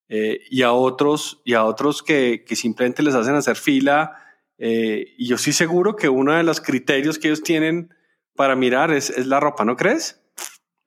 eh, 0.08 0.42
y 0.50 0.62
a 0.62 0.72
otros, 0.72 1.42
y 1.44 1.54
a 1.54 1.66
otros 1.66 2.04
que, 2.04 2.44
que 2.46 2.56
simplemente 2.56 3.04
les 3.04 3.16
hacen 3.16 3.36
hacer 3.36 3.56
fila. 3.56 4.18
Eh, 4.58 5.14
y 5.18 5.28
yo 5.28 5.36
estoy 5.36 5.54
seguro 5.54 5.96
que 5.96 6.10
uno 6.10 6.34
de 6.34 6.44
los 6.44 6.62
criterios 6.62 7.20
que 7.20 7.28
ellos 7.28 7.44
tienen 7.44 7.94
para 8.36 8.56
mirar 8.56 8.92
es, 8.92 9.10
es 9.10 9.28
la 9.28 9.40
ropa, 9.40 9.66
¿no 9.66 9.76
crees? 9.76 10.22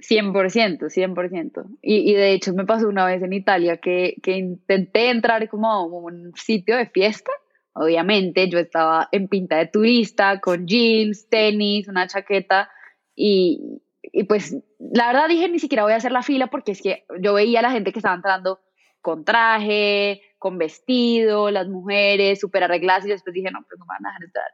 100%, 0.08 0.78
100%. 0.78 1.78
Y, 1.82 2.10
y 2.10 2.14
de 2.14 2.32
hecho 2.32 2.54
me 2.54 2.64
pasó 2.64 2.88
una 2.88 3.04
vez 3.04 3.22
en 3.22 3.32
Italia 3.32 3.78
que, 3.78 4.16
que 4.22 4.36
intenté 4.36 5.10
entrar 5.10 5.48
como 5.48 5.70
a 5.70 5.84
un 5.84 6.32
sitio 6.36 6.76
de 6.76 6.86
fiesta. 6.86 7.32
Obviamente 7.80 8.48
yo 8.48 8.58
estaba 8.58 9.08
en 9.12 9.28
pinta 9.28 9.56
de 9.56 9.66
turista, 9.66 10.40
con 10.40 10.66
jeans, 10.66 11.28
tenis, 11.28 11.88
una 11.88 12.06
chaqueta 12.06 12.70
y, 13.14 13.80
y 14.02 14.24
pues 14.24 14.56
la 14.78 15.08
verdad 15.08 15.28
dije 15.28 15.48
ni 15.48 15.58
siquiera 15.58 15.84
voy 15.84 15.92
a 15.92 15.96
hacer 15.96 16.12
la 16.12 16.22
fila 16.22 16.48
porque 16.48 16.72
es 16.72 16.82
que 16.82 17.04
yo 17.20 17.34
veía 17.34 17.60
a 17.60 17.62
la 17.62 17.70
gente 17.70 17.92
que 17.92 17.98
estaba 17.98 18.16
entrando 18.16 18.60
con 19.00 19.24
traje, 19.24 20.22
con 20.38 20.58
vestido, 20.58 21.50
las 21.50 21.68
mujeres 21.68 22.40
súper 22.40 22.64
arregladas 22.64 23.06
y 23.06 23.10
después 23.10 23.34
dije, 23.34 23.50
no, 23.50 23.60
pues 23.68 23.78
no 23.78 23.86
me 23.86 23.94
van 23.94 24.06
a 24.06 24.08
dejar 24.10 24.24
entrar. 24.24 24.50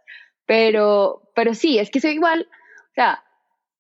Pero, 0.47 1.31
pero 1.35 1.55
sí, 1.55 1.79
es 1.79 1.91
que 1.91 2.01
soy 2.01 2.13
igual, 2.13 2.47
o 2.91 2.95
sea, 2.95 3.25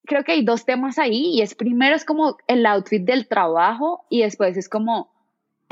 creo 0.04 0.24
que 0.24 0.32
hay 0.32 0.44
dos 0.44 0.64
temas 0.64 0.98
ahí 0.98 1.34
y 1.34 1.42
es 1.42 1.54
primero 1.54 1.94
es 1.94 2.04
como 2.04 2.36
el 2.46 2.64
outfit 2.66 3.04
del 3.04 3.28
trabajo 3.28 4.06
y 4.10 4.22
después 4.22 4.56
es 4.56 4.68
como 4.68 5.13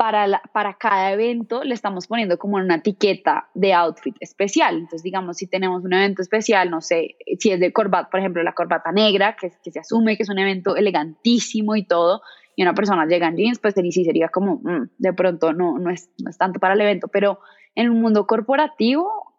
para, 0.03 0.41
para 0.51 0.73
cada 0.73 1.13
evento 1.13 1.63
le 1.63 1.73
estamos 1.73 2.07
poniendo 2.07 2.37
como 2.37 2.57
una 2.57 2.75
etiqueta 2.75 3.47
de 3.53 3.73
outfit 3.73 4.13
especial. 4.19 4.75
Entonces, 4.75 5.01
digamos, 5.01 5.37
si 5.37 5.47
tenemos 5.47 5.85
un 5.85 5.93
evento 5.93 6.21
especial, 6.21 6.69
no 6.69 6.81
sé, 6.81 7.15
si 7.39 7.51
es 7.51 7.59
de 7.61 7.71
corbata, 7.71 8.09
por 8.09 8.19
ejemplo, 8.19 8.43
la 8.43 8.51
corbata 8.51 8.91
negra, 8.91 9.37
que, 9.39 9.53
que 9.63 9.71
se 9.71 9.79
asume 9.79 10.17
que 10.17 10.23
es 10.23 10.29
un 10.29 10.39
evento 10.39 10.75
elegantísimo 10.75 11.77
y 11.77 11.85
todo, 11.85 12.21
y 12.57 12.63
una 12.63 12.73
persona 12.73 13.05
llega 13.05 13.29
en 13.29 13.37
jeans, 13.37 13.59
pues 13.59 13.75
sí 13.75 14.03
sería 14.03 14.27
como, 14.27 14.59
mm, 14.61 14.89
de 14.97 15.13
pronto 15.13 15.53
no, 15.53 15.79
no, 15.79 15.89
es, 15.89 16.09
no 16.21 16.29
es 16.29 16.37
tanto 16.37 16.59
para 16.59 16.73
el 16.73 16.81
evento, 16.81 17.07
pero 17.07 17.39
en 17.73 17.89
un 17.89 18.01
mundo 18.01 18.27
corporativo 18.27 19.32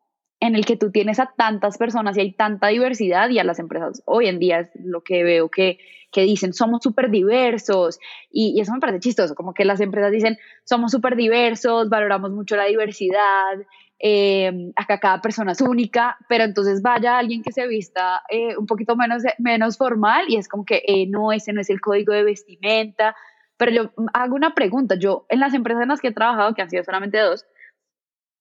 en 0.46 0.54
el 0.54 0.64
que 0.64 0.76
tú 0.76 0.90
tienes 0.90 1.18
a 1.18 1.32
tantas 1.36 1.78
personas 1.78 2.16
y 2.16 2.20
hay 2.20 2.32
tanta 2.32 2.68
diversidad 2.68 3.30
y 3.30 3.38
a 3.38 3.44
las 3.44 3.58
empresas 3.58 4.02
hoy 4.04 4.26
en 4.26 4.38
día 4.38 4.60
es 4.60 4.70
lo 4.74 5.02
que 5.02 5.24
veo 5.24 5.48
que, 5.48 5.78
que 6.12 6.22
dicen 6.22 6.52
somos 6.52 6.82
súper 6.82 7.10
diversos 7.10 7.98
y, 8.30 8.54
y, 8.56 8.60
eso 8.60 8.72
me 8.72 8.80
parece 8.80 9.00
chistoso, 9.00 9.34
como 9.34 9.54
que 9.54 9.64
las 9.64 9.80
empresas 9.80 10.12
dicen 10.12 10.38
somos 10.64 10.92
súper 10.92 11.16
diversos, 11.16 11.88
valoramos 11.88 12.30
mucho 12.30 12.56
la 12.56 12.64
diversidad 12.64 13.58
eh, 14.06 14.72
acá 14.76 15.00
cada 15.00 15.22
persona 15.22 15.52
es 15.52 15.60
única, 15.60 16.18
pero 16.28 16.44
entonces 16.44 16.82
vaya 16.82 17.16
alguien 17.16 17.42
que 17.42 17.52
se 17.52 17.66
vista 17.66 18.22
eh, 18.28 18.56
un 18.56 18.66
poquito 18.66 18.96
menos, 18.96 19.22
menos 19.38 19.78
formal 19.78 20.26
y 20.28 20.36
es 20.36 20.48
como 20.48 20.64
que 20.64 20.82
eh, 20.86 21.06
no, 21.08 21.32
ese 21.32 21.52
no 21.52 21.60
es 21.60 21.70
el 21.70 21.80
código 21.80 22.12
de 22.12 22.24
vestimenta. 22.24 23.16
Pero 23.56 23.70
yo 23.72 23.90
hago 24.12 24.34
una 24.34 24.54
pregunta, 24.54 24.96
yo 24.96 25.26
en 25.28 25.40
las 25.40 25.54
empresas 25.54 25.84
en 25.84 25.88
las 25.88 26.00
que 26.00 26.08
he 26.08 26.12
trabajado, 26.12 26.54
que 26.54 26.62
han 26.62 26.70
sido 26.70 26.82
solamente 26.84 27.18
dos, 27.18 27.46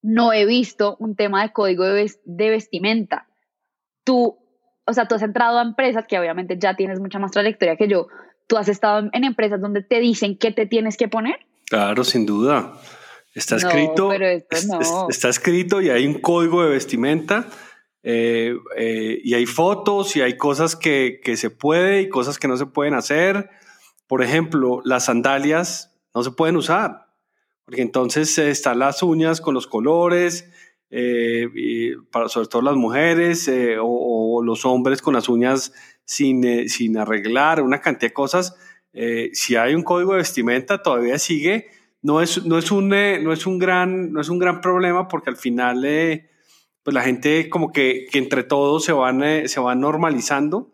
no 0.03 0.33
he 0.33 0.45
visto 0.45 0.97
un 0.99 1.15
tema 1.15 1.41
de 1.41 1.53
código 1.53 1.85
de, 1.85 2.11
de 2.25 2.49
vestimenta. 2.49 3.27
Tú, 4.03 4.37
o 4.85 4.93
sea, 4.93 5.07
tú 5.07 5.15
has 5.15 5.23
entrado 5.23 5.57
a 5.57 5.63
empresas 5.63 6.05
que 6.07 6.19
obviamente 6.19 6.57
ya 6.59 6.75
tienes 6.75 6.99
mucha 6.99 7.17
más 7.17 7.31
trayectoria 7.31 7.77
que 7.77 7.87
yo, 7.87 8.07
tú 8.47 8.57
has 8.57 8.67
estado 8.67 9.09
en 9.11 9.23
empresas 9.23 9.61
donde 9.61 9.81
te 9.81 9.99
dicen 9.99 10.37
qué 10.37 10.51
te 10.51 10.67
tienes 10.67 10.97
que 10.97 11.07
poner. 11.07 11.37
Claro, 11.67 12.03
sin 12.03 12.25
duda. 12.25 12.73
Está 13.33 13.55
escrito, 13.55 14.11
está 15.09 15.29
escrito 15.29 15.81
y 15.81 15.89
hay 15.89 16.05
un 16.05 16.19
código 16.19 16.63
de 16.63 16.69
vestimenta 16.69 17.47
eh, 18.03 18.53
eh, 18.77 19.21
y 19.23 19.33
hay 19.33 19.47
fotos 19.47 20.15
y 20.15 20.21
hay 20.21 20.37
cosas 20.37 20.75
que, 20.75 21.19
que, 21.23 21.35
se 21.35 21.49
puede 21.49 22.01
y 22.01 22.09
cosas 22.09 22.37
que 22.37 22.47
no 22.47 22.57
se 22.57 22.67
pueden 22.67 22.93
hacer. 22.93 23.49
Por 24.05 24.21
ejemplo, 24.21 24.81
las 24.83 25.05
sandalias 25.05 25.97
no 26.13 26.21
se 26.21 26.29
pueden 26.29 26.57
usar 26.57 27.02
porque 27.65 27.81
entonces 27.81 28.37
están 28.37 28.79
las 28.79 29.03
uñas 29.03 29.41
con 29.41 29.53
los 29.53 29.67
colores, 29.67 30.49
eh, 30.89 31.95
para, 32.11 32.29
sobre 32.29 32.47
todo 32.47 32.61
las 32.61 32.75
mujeres 32.75 33.49
o, 33.81 33.85
o, 33.85 34.43
los 34.43 34.65
hombres 34.65 35.01
con 35.01 35.13
las 35.13 35.29
uñas 35.29 35.73
sin, 36.05 36.69
sin 36.69 36.97
arreglar, 36.97 37.61
una 37.61 37.81
cantidad 37.81 38.09
de 38.09 38.13
cosas. 38.13 38.55
si 39.31 39.55
hay 39.55 39.73
un 39.73 39.83
código 39.83 40.11
de 40.11 40.19
vestimenta, 40.19 40.83
todavía 40.83 41.17
sigue 41.17 41.67
no 42.03 42.21
es, 42.21 42.45
no 42.45 42.57
es, 42.57 42.69
un, 42.69 42.93
eh, 42.93 43.19
no 43.19 43.33
es, 43.33 43.47
un, 43.47 43.57
gran, 43.57 44.11
no 44.11 44.21
es 44.21 44.29
un 44.29 44.37
gran 44.37 44.61
problema 44.61 45.07
porque 45.07 45.29
al 45.29 45.37
final 45.37 45.83
eh, 45.85 46.29
pues 46.83 46.93
la 46.93 47.01
gente 47.01 47.49
como 47.49 47.71
que, 47.71 48.05
que, 48.11 48.19
entre 48.19 48.43
todos 48.43 48.83
se 48.83 48.91
van, 48.91 49.23
eh, 49.23 49.47
se 49.47 49.59
van 49.59 49.79
normalizando, 49.79 50.69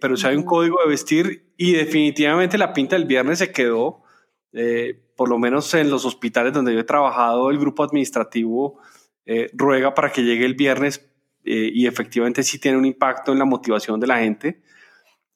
pero 0.00 0.16
si 0.16 0.26
hay 0.26 0.34
un 0.34 0.44
código 0.44 0.78
de 0.82 0.88
vestir 0.88 1.52
y 1.58 1.72
definitivamente 1.72 2.56
la 2.56 2.72
pinta 2.72 2.96
del 2.96 3.04
viernes 3.04 3.40
se 3.40 3.52
quedó, 3.52 4.02
por 5.18 5.28
lo 5.28 5.38
menos 5.38 5.74
en 5.74 5.90
los 5.90 6.06
hospitales 6.06 6.54
donde 6.54 6.72
yo 6.72 6.80
he 6.80 6.84
trabajado, 6.84 7.50
el 7.50 7.58
grupo 7.58 7.84
administrativo 7.84 8.80
ruega 9.52 9.92
para 9.92 10.10
que 10.10 10.22
llegue 10.22 10.46
el 10.46 10.54
viernes 10.54 11.06
y 11.44 11.86
efectivamente 11.86 12.42
sí 12.42 12.58
tiene 12.58 12.78
un 12.78 12.86
impacto 12.86 13.32
en 13.32 13.38
la 13.38 13.44
motivación 13.44 14.00
de 14.00 14.06
la 14.06 14.20
gente. 14.20 14.62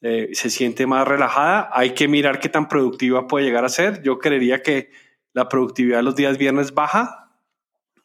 Eh, 0.04 0.30
se 0.32 0.50
siente 0.50 0.84
más 0.84 1.06
relajada. 1.06 1.70
Hay 1.72 1.94
que 1.94 2.08
mirar 2.08 2.40
qué 2.40 2.48
tan 2.48 2.68
productiva 2.68 3.28
puede 3.28 3.46
llegar 3.46 3.64
a 3.64 3.68
ser. 3.68 4.02
Yo 4.02 4.18
creería 4.18 4.60
que 4.60 4.90
la 5.32 5.48
productividad 5.48 6.02
los 6.02 6.16
días 6.16 6.38
viernes 6.38 6.74
baja 6.74 7.30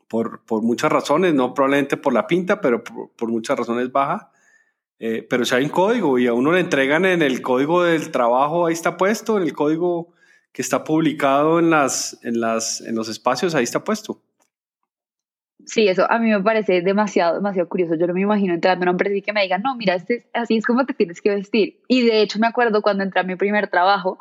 por, 0.07 0.45
por 0.45 0.61
muchas 0.61 0.91
razones, 0.91 1.33
no 1.33 1.55
probablemente 1.55 1.97
por 1.97 2.13
la 2.13 2.27
pinta, 2.27 2.61
pero 2.61 2.83
por, 2.83 3.29
muchas 3.29 3.57
razones 3.57 3.91
baja. 3.91 4.31
Eh, 4.99 5.25
pero 5.27 5.43
si 5.43 5.55
hay 5.55 5.63
un 5.63 5.69
código 5.69 6.19
y 6.19 6.27
a 6.27 6.33
uno 6.33 6.51
le 6.51 6.59
entregan 6.59 7.03
en 7.03 7.23
el 7.23 7.41
código 7.41 7.83
del 7.83 8.11
trabajo, 8.11 8.67
ahí 8.67 8.73
está 8.73 8.95
puesto, 8.95 9.37
en 9.37 9.43
el 9.43 9.53
código 9.53 10.13
que 10.57 10.63
está 10.63 10.83
publicado 10.83 11.59
en, 11.59 11.69
las, 11.69 12.17
en, 12.23 12.41
las, 12.41 12.81
en 12.81 12.95
los 12.95 13.09
espacios, 13.09 13.53
ahí 13.53 13.63
está 13.63 13.83
puesto. 13.83 14.23
Sí, 15.67 15.87
eso 15.87 16.11
a 16.11 16.17
mí 16.17 16.31
me 16.31 16.41
parece 16.41 16.81
demasiado, 16.81 17.35
demasiado 17.35 17.69
curioso. 17.69 17.93
Yo 17.93 18.07
no 18.07 18.15
me 18.15 18.21
imagino 18.21 18.55
entrando 18.55 18.81
a 18.81 18.85
una 18.85 18.91
empresa 18.93 19.15
y 19.15 19.21
que 19.21 19.33
me 19.33 19.43
digan, 19.43 19.61
no, 19.61 19.75
mira, 19.75 19.93
este, 19.93 20.27
así 20.33 20.57
es 20.57 20.65
como 20.65 20.83
te 20.87 20.95
tienes 20.95 21.21
que 21.21 21.29
vestir. 21.29 21.79
Y 21.87 22.03
de 22.07 22.23
hecho 22.23 22.39
me 22.39 22.47
acuerdo 22.47 22.81
cuando 22.81 23.03
entré 23.03 23.19
a 23.19 23.23
mi 23.23 23.35
primer 23.35 23.67
trabajo, 23.67 24.17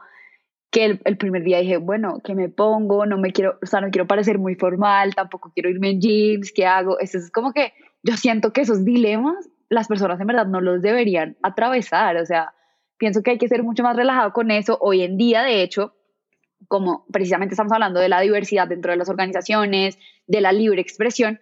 que 0.70 0.84
el, 0.84 1.00
el, 1.04 1.16
primer 1.16 1.42
día 1.42 1.60
dije, 1.60 1.78
bueno, 1.78 2.20
¿qué 2.22 2.34
me 2.34 2.50
pongo? 2.50 3.06
No 3.06 3.16
me 3.16 3.32
quiero, 3.32 3.58
o 3.62 3.66
sea, 3.66 3.80
no 3.80 3.88
quiero 3.90 4.06
parecer 4.06 4.38
muy 4.38 4.56
formal, 4.56 5.14
tampoco 5.14 5.52
quiero 5.54 5.70
irme 5.70 5.88
en 5.88 6.02
jeans, 6.02 6.52
¿qué 6.52 6.66
hago? 6.66 6.98
Eso 6.98 7.16
es 7.16 7.30
como 7.30 7.54
que 7.54 7.72
yo 8.02 8.14
siento 8.18 8.52
que 8.52 8.60
esos 8.60 8.84
dilemas 8.84 9.48
las 9.70 9.88
personas 9.88 10.20
en 10.20 10.26
verdad 10.26 10.44
no 10.44 10.60
los 10.60 10.82
deberían 10.82 11.38
atravesar, 11.42 12.18
o 12.18 12.26
sea, 12.26 12.52
pienso 12.98 13.22
que 13.22 13.30
hay 13.30 13.38
que 13.38 13.48
ser 13.48 13.62
mucho 13.62 13.82
más 13.82 13.96
relajado 13.96 14.34
con 14.34 14.50
eso. 14.50 14.76
Hoy 14.82 15.00
en 15.00 15.16
día, 15.16 15.42
de 15.42 15.62
hecho, 15.62 15.94
como 16.68 17.04
precisamente 17.12 17.54
estamos 17.54 17.72
hablando 17.72 18.00
de 18.00 18.08
la 18.08 18.20
diversidad 18.20 18.68
dentro 18.68 18.90
de 18.92 18.96
las 18.96 19.08
organizaciones, 19.08 19.98
de 20.26 20.40
la 20.40 20.52
libre 20.52 20.80
expresión, 20.80 21.40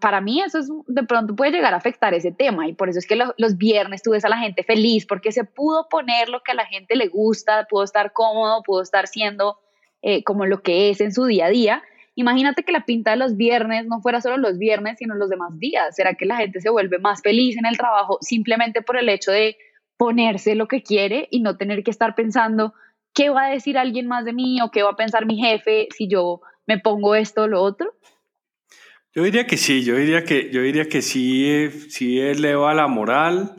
para 0.00 0.20
mí 0.20 0.42
eso 0.42 0.58
es, 0.58 0.70
de 0.86 1.04
pronto 1.04 1.34
puede 1.34 1.52
llegar 1.52 1.72
a 1.72 1.78
afectar 1.78 2.12
ese 2.12 2.32
tema 2.32 2.68
y 2.68 2.74
por 2.74 2.90
eso 2.90 2.98
es 2.98 3.06
que 3.06 3.16
los 3.16 3.56
viernes 3.56 4.02
tú 4.02 4.10
ves 4.10 4.24
a 4.24 4.28
la 4.28 4.36
gente 4.36 4.62
feliz 4.62 5.06
porque 5.06 5.32
se 5.32 5.44
pudo 5.44 5.88
poner 5.88 6.28
lo 6.28 6.42
que 6.42 6.52
a 6.52 6.54
la 6.54 6.66
gente 6.66 6.96
le 6.96 7.08
gusta, 7.08 7.66
pudo 7.68 7.82
estar 7.82 8.12
cómodo, 8.12 8.62
pudo 8.62 8.82
estar 8.82 9.06
siendo 9.06 9.58
eh, 10.02 10.22
como 10.22 10.44
lo 10.44 10.60
que 10.62 10.90
es 10.90 11.00
en 11.00 11.12
su 11.12 11.24
día 11.24 11.46
a 11.46 11.48
día 11.48 11.82
imagínate 12.14 12.62
que 12.62 12.72
la 12.72 12.84
pinta 12.84 13.12
de 13.12 13.16
los 13.16 13.36
viernes 13.36 13.86
no 13.86 14.00
fuera 14.00 14.20
solo 14.20 14.36
los 14.36 14.58
viernes, 14.58 14.98
sino 14.98 15.14
los 15.14 15.30
demás 15.30 15.58
días. 15.58 15.94
¿Será 15.96 16.14
que 16.14 16.26
la 16.26 16.36
gente 16.36 16.60
se 16.60 16.70
vuelve 16.70 16.98
más 16.98 17.22
feliz 17.22 17.56
en 17.56 17.66
el 17.66 17.76
trabajo 17.76 18.18
simplemente 18.20 18.82
por 18.82 18.96
el 18.96 19.08
hecho 19.08 19.30
de 19.30 19.56
ponerse 19.96 20.54
lo 20.54 20.68
que 20.68 20.82
quiere 20.82 21.28
y 21.30 21.40
no 21.40 21.56
tener 21.56 21.82
que 21.82 21.90
estar 21.90 22.14
pensando 22.14 22.74
qué 23.14 23.30
va 23.30 23.46
a 23.46 23.50
decir 23.50 23.78
alguien 23.78 24.06
más 24.06 24.24
de 24.24 24.32
mí 24.32 24.60
o 24.60 24.70
qué 24.70 24.82
va 24.82 24.90
a 24.90 24.96
pensar 24.96 25.26
mi 25.26 25.36
jefe 25.38 25.88
si 25.96 26.08
yo 26.08 26.40
me 26.66 26.78
pongo 26.78 27.14
esto 27.14 27.42
o 27.42 27.48
lo 27.48 27.62
otro? 27.62 27.94
Yo 29.14 29.22
diría 29.22 29.46
que 29.46 29.56
sí, 29.56 29.84
yo 29.84 29.96
diría 29.96 30.24
que, 30.24 30.50
yo 30.50 30.60
diría 30.60 30.88
que 30.88 31.00
sí, 31.00 31.70
sí 31.88 32.18
eleva 32.18 32.74
la 32.74 32.88
moral, 32.88 33.54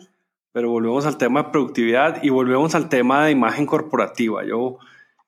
pero 0.51 0.69
volvemos 0.69 1.05
al 1.05 1.17
tema 1.17 1.43
de 1.43 1.49
productividad 1.49 2.21
y 2.23 2.29
volvemos 2.29 2.75
al 2.75 2.89
tema 2.89 3.25
de 3.25 3.31
imagen 3.31 3.65
corporativa. 3.65 4.45
Yo, 4.45 4.79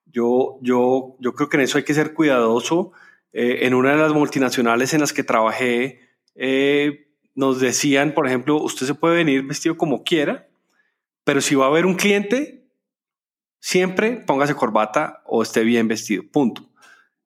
yo, 0.05 0.57
yo, 0.61 1.15
yo 1.19 1.33
creo 1.33 1.47
que 1.47 1.57
en 1.57 1.63
eso 1.63 1.77
hay 1.77 1.85
que 1.85 1.93
ser 1.93 2.13
cuidadoso. 2.13 2.91
Eh, 3.31 3.67
en 3.67 3.73
una 3.73 3.91
de 3.91 3.97
las 3.97 4.13
multinacionales 4.13 4.93
en 4.93 4.99
las 4.99 5.13
que 5.13 5.23
trabajé, 5.23 6.01
eh, 6.35 7.07
nos 7.33 7.59
decían, 7.59 8.13
por 8.13 8.27
ejemplo, 8.27 8.57
usted 8.57 8.85
se 8.85 8.95
puede 8.95 9.15
venir 9.15 9.43
vestido 9.43 9.77
como 9.77 10.03
quiera, 10.03 10.47
pero 11.23 11.39
si 11.39 11.55
va 11.55 11.65
a 11.65 11.69
haber 11.69 11.85
un 11.85 11.95
cliente, 11.95 12.56
siempre 13.67 14.15
póngase 14.25 14.55
corbata 14.55 15.21
o 15.25 15.43
esté 15.43 15.61
bien 15.65 15.89
vestido, 15.89 16.23
punto. 16.31 16.61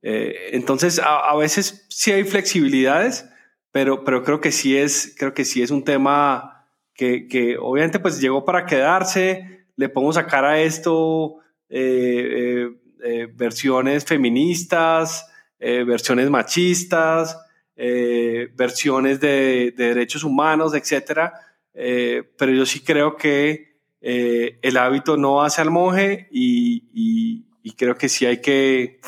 Eh, 0.01 0.49
entonces, 0.53 0.99
a, 0.99 1.35
veces 1.35 1.85
sí 1.87 2.11
hay 2.11 2.23
flexibilidades, 2.23 3.29
pero, 3.71 4.03
pero 4.03 4.23
creo, 4.23 4.41
que 4.41 4.51
sí 4.51 4.75
es, 4.75 5.13
creo 5.19 5.35
que 5.35 5.45
sí 5.45 5.61
es 5.61 5.69
un 5.69 5.83
tema 5.83 6.65
que, 6.95 7.27
que 7.27 7.59
obviamente 7.59 7.99
pues 7.99 8.19
llegó 8.19 8.43
para 8.43 8.65
quedarse, 8.65 9.67
le 9.75 9.87
pongo 9.89 10.11
sacar 10.13 10.43
a 10.43 10.59
esto 10.59 11.35
eh, 11.69 12.71
eh, 13.03 13.27
versiones 13.35 14.03
feministas, 14.03 15.27
versiones 15.59 16.27
machistas, 16.31 17.37
versiones 17.75 19.19
de, 19.19 19.75
de, 19.77 19.89
derechos 19.89 20.23
humanos, 20.23 20.73
etcétera. 20.73 21.33
pero 21.71 22.51
yo 22.51 22.65
sí 22.65 22.79
creo 22.79 23.15
que 23.15 23.70
el 24.01 24.77
hábito 24.77 25.15
no 25.17 25.43
hace 25.43 25.61
al 25.61 25.71
monje 25.71 26.27
y, 26.31 27.45
creo 27.77 27.95
que 27.95 28.09
sí 28.09 28.25
hay 28.25 28.41
que 28.41 28.99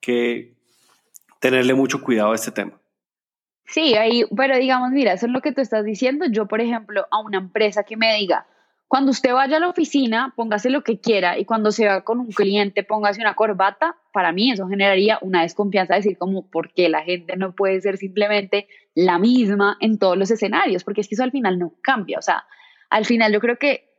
que 0.00 0.54
tenerle 1.40 1.74
mucho 1.74 2.00
cuidado 2.00 2.30
a 2.30 2.36
este 2.36 2.52
tema. 2.52 2.80
Sí, 3.66 3.94
ahí, 3.96 4.24
pero 4.36 4.56
digamos, 4.56 4.90
mira, 4.90 5.12
eso 5.12 5.26
es 5.26 5.32
lo 5.32 5.40
que 5.40 5.52
tú 5.52 5.60
estás 5.60 5.84
diciendo. 5.84 6.26
Yo, 6.30 6.46
por 6.46 6.60
ejemplo, 6.60 7.06
a 7.10 7.18
una 7.18 7.38
empresa 7.38 7.82
que 7.82 7.96
me 7.96 8.14
diga, 8.14 8.46
cuando 8.88 9.10
usted 9.10 9.32
vaya 9.32 9.56
a 9.56 9.60
la 9.60 9.68
oficina, 9.68 10.32
póngase 10.36 10.70
lo 10.70 10.84
que 10.84 11.00
quiera 11.00 11.36
y 11.38 11.44
cuando 11.44 11.72
se 11.72 11.86
va 11.86 12.02
con 12.02 12.20
un 12.20 12.30
cliente, 12.30 12.84
póngase 12.84 13.20
una 13.20 13.34
corbata, 13.34 13.96
para 14.12 14.30
mí 14.30 14.52
eso 14.52 14.68
generaría 14.68 15.18
una 15.22 15.42
desconfianza, 15.42 15.96
decir 15.96 16.16
como, 16.16 16.48
¿por 16.48 16.72
qué 16.72 16.88
la 16.88 17.02
gente 17.02 17.36
no 17.36 17.52
puede 17.52 17.80
ser 17.80 17.96
simplemente 17.96 18.68
la 18.94 19.18
misma 19.18 19.76
en 19.80 19.98
todos 19.98 20.16
los 20.16 20.30
escenarios? 20.30 20.84
Porque 20.84 21.00
es 21.00 21.08
que 21.08 21.16
eso 21.16 21.24
al 21.24 21.32
final 21.32 21.58
no 21.58 21.72
cambia. 21.82 22.20
O 22.20 22.22
sea, 22.22 22.44
al 22.90 23.04
final 23.04 23.32
yo 23.32 23.40
creo 23.40 23.58
que, 23.58 23.90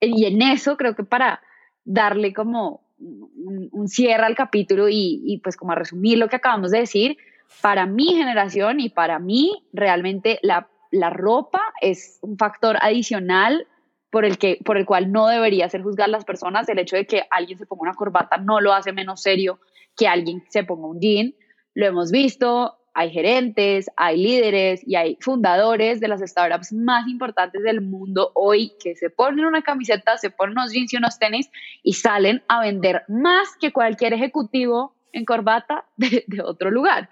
y 0.00 0.24
en 0.26 0.42
eso 0.42 0.76
creo 0.76 0.94
que 0.94 1.04
para 1.04 1.40
darle 1.84 2.32
como 2.32 2.86
un, 2.98 3.88
cierre 3.88 4.24
al 4.24 4.34
capítulo 4.34 4.88
y, 4.88 5.40
pues 5.42 5.56
como 5.56 5.72
a 5.72 5.74
resumir 5.74 6.18
lo 6.18 6.28
que 6.28 6.36
acabamos 6.36 6.70
de 6.70 6.80
decir, 6.80 7.16
para 7.62 7.86
mi 7.86 8.14
generación 8.14 8.80
y 8.80 8.90
para 8.90 9.18
mí 9.18 9.66
realmente 9.72 10.38
la, 10.42 10.68
la 10.90 11.10
ropa 11.10 11.60
es 11.80 12.18
un 12.22 12.36
factor 12.36 12.76
adicional 12.80 13.66
por 14.10 14.24
el, 14.24 14.38
que, 14.38 14.58
por 14.64 14.76
el 14.76 14.86
cual 14.86 15.12
no 15.12 15.28
debería 15.28 15.68
ser 15.68 15.82
juzgar 15.82 16.08
las 16.08 16.24
personas. 16.24 16.68
El 16.68 16.78
hecho 16.78 16.96
de 16.96 17.06
que 17.06 17.24
alguien 17.30 17.58
se 17.58 17.66
ponga 17.66 17.82
una 17.82 17.94
corbata 17.94 18.36
no 18.38 18.60
lo 18.60 18.72
hace 18.72 18.92
menos 18.92 19.22
serio 19.22 19.60
que 19.96 20.08
alguien 20.08 20.44
se 20.48 20.64
ponga 20.64 20.88
un 20.88 21.00
jean. 21.00 21.34
Lo 21.74 21.86
hemos 21.86 22.10
visto, 22.10 22.79
hay 22.92 23.10
gerentes, 23.10 23.90
hay 23.96 24.16
líderes 24.16 24.86
y 24.86 24.96
hay 24.96 25.16
fundadores 25.20 26.00
de 26.00 26.08
las 26.08 26.20
startups 26.20 26.72
más 26.72 27.06
importantes 27.08 27.62
del 27.62 27.80
mundo 27.80 28.32
hoy 28.34 28.72
que 28.82 28.96
se 28.96 29.10
ponen 29.10 29.44
una 29.44 29.62
camiseta, 29.62 30.18
se 30.18 30.30
ponen 30.30 30.58
unos 30.58 30.72
jeans 30.72 30.92
y 30.92 30.96
unos 30.96 31.18
tenis 31.18 31.50
y 31.82 31.92
salen 31.92 32.42
a 32.48 32.60
vender 32.60 33.04
más 33.08 33.56
que 33.60 33.72
cualquier 33.72 34.12
ejecutivo 34.14 34.94
en 35.12 35.24
corbata 35.24 35.84
de, 35.96 36.24
otro 36.44 36.70
lugar. 36.70 37.08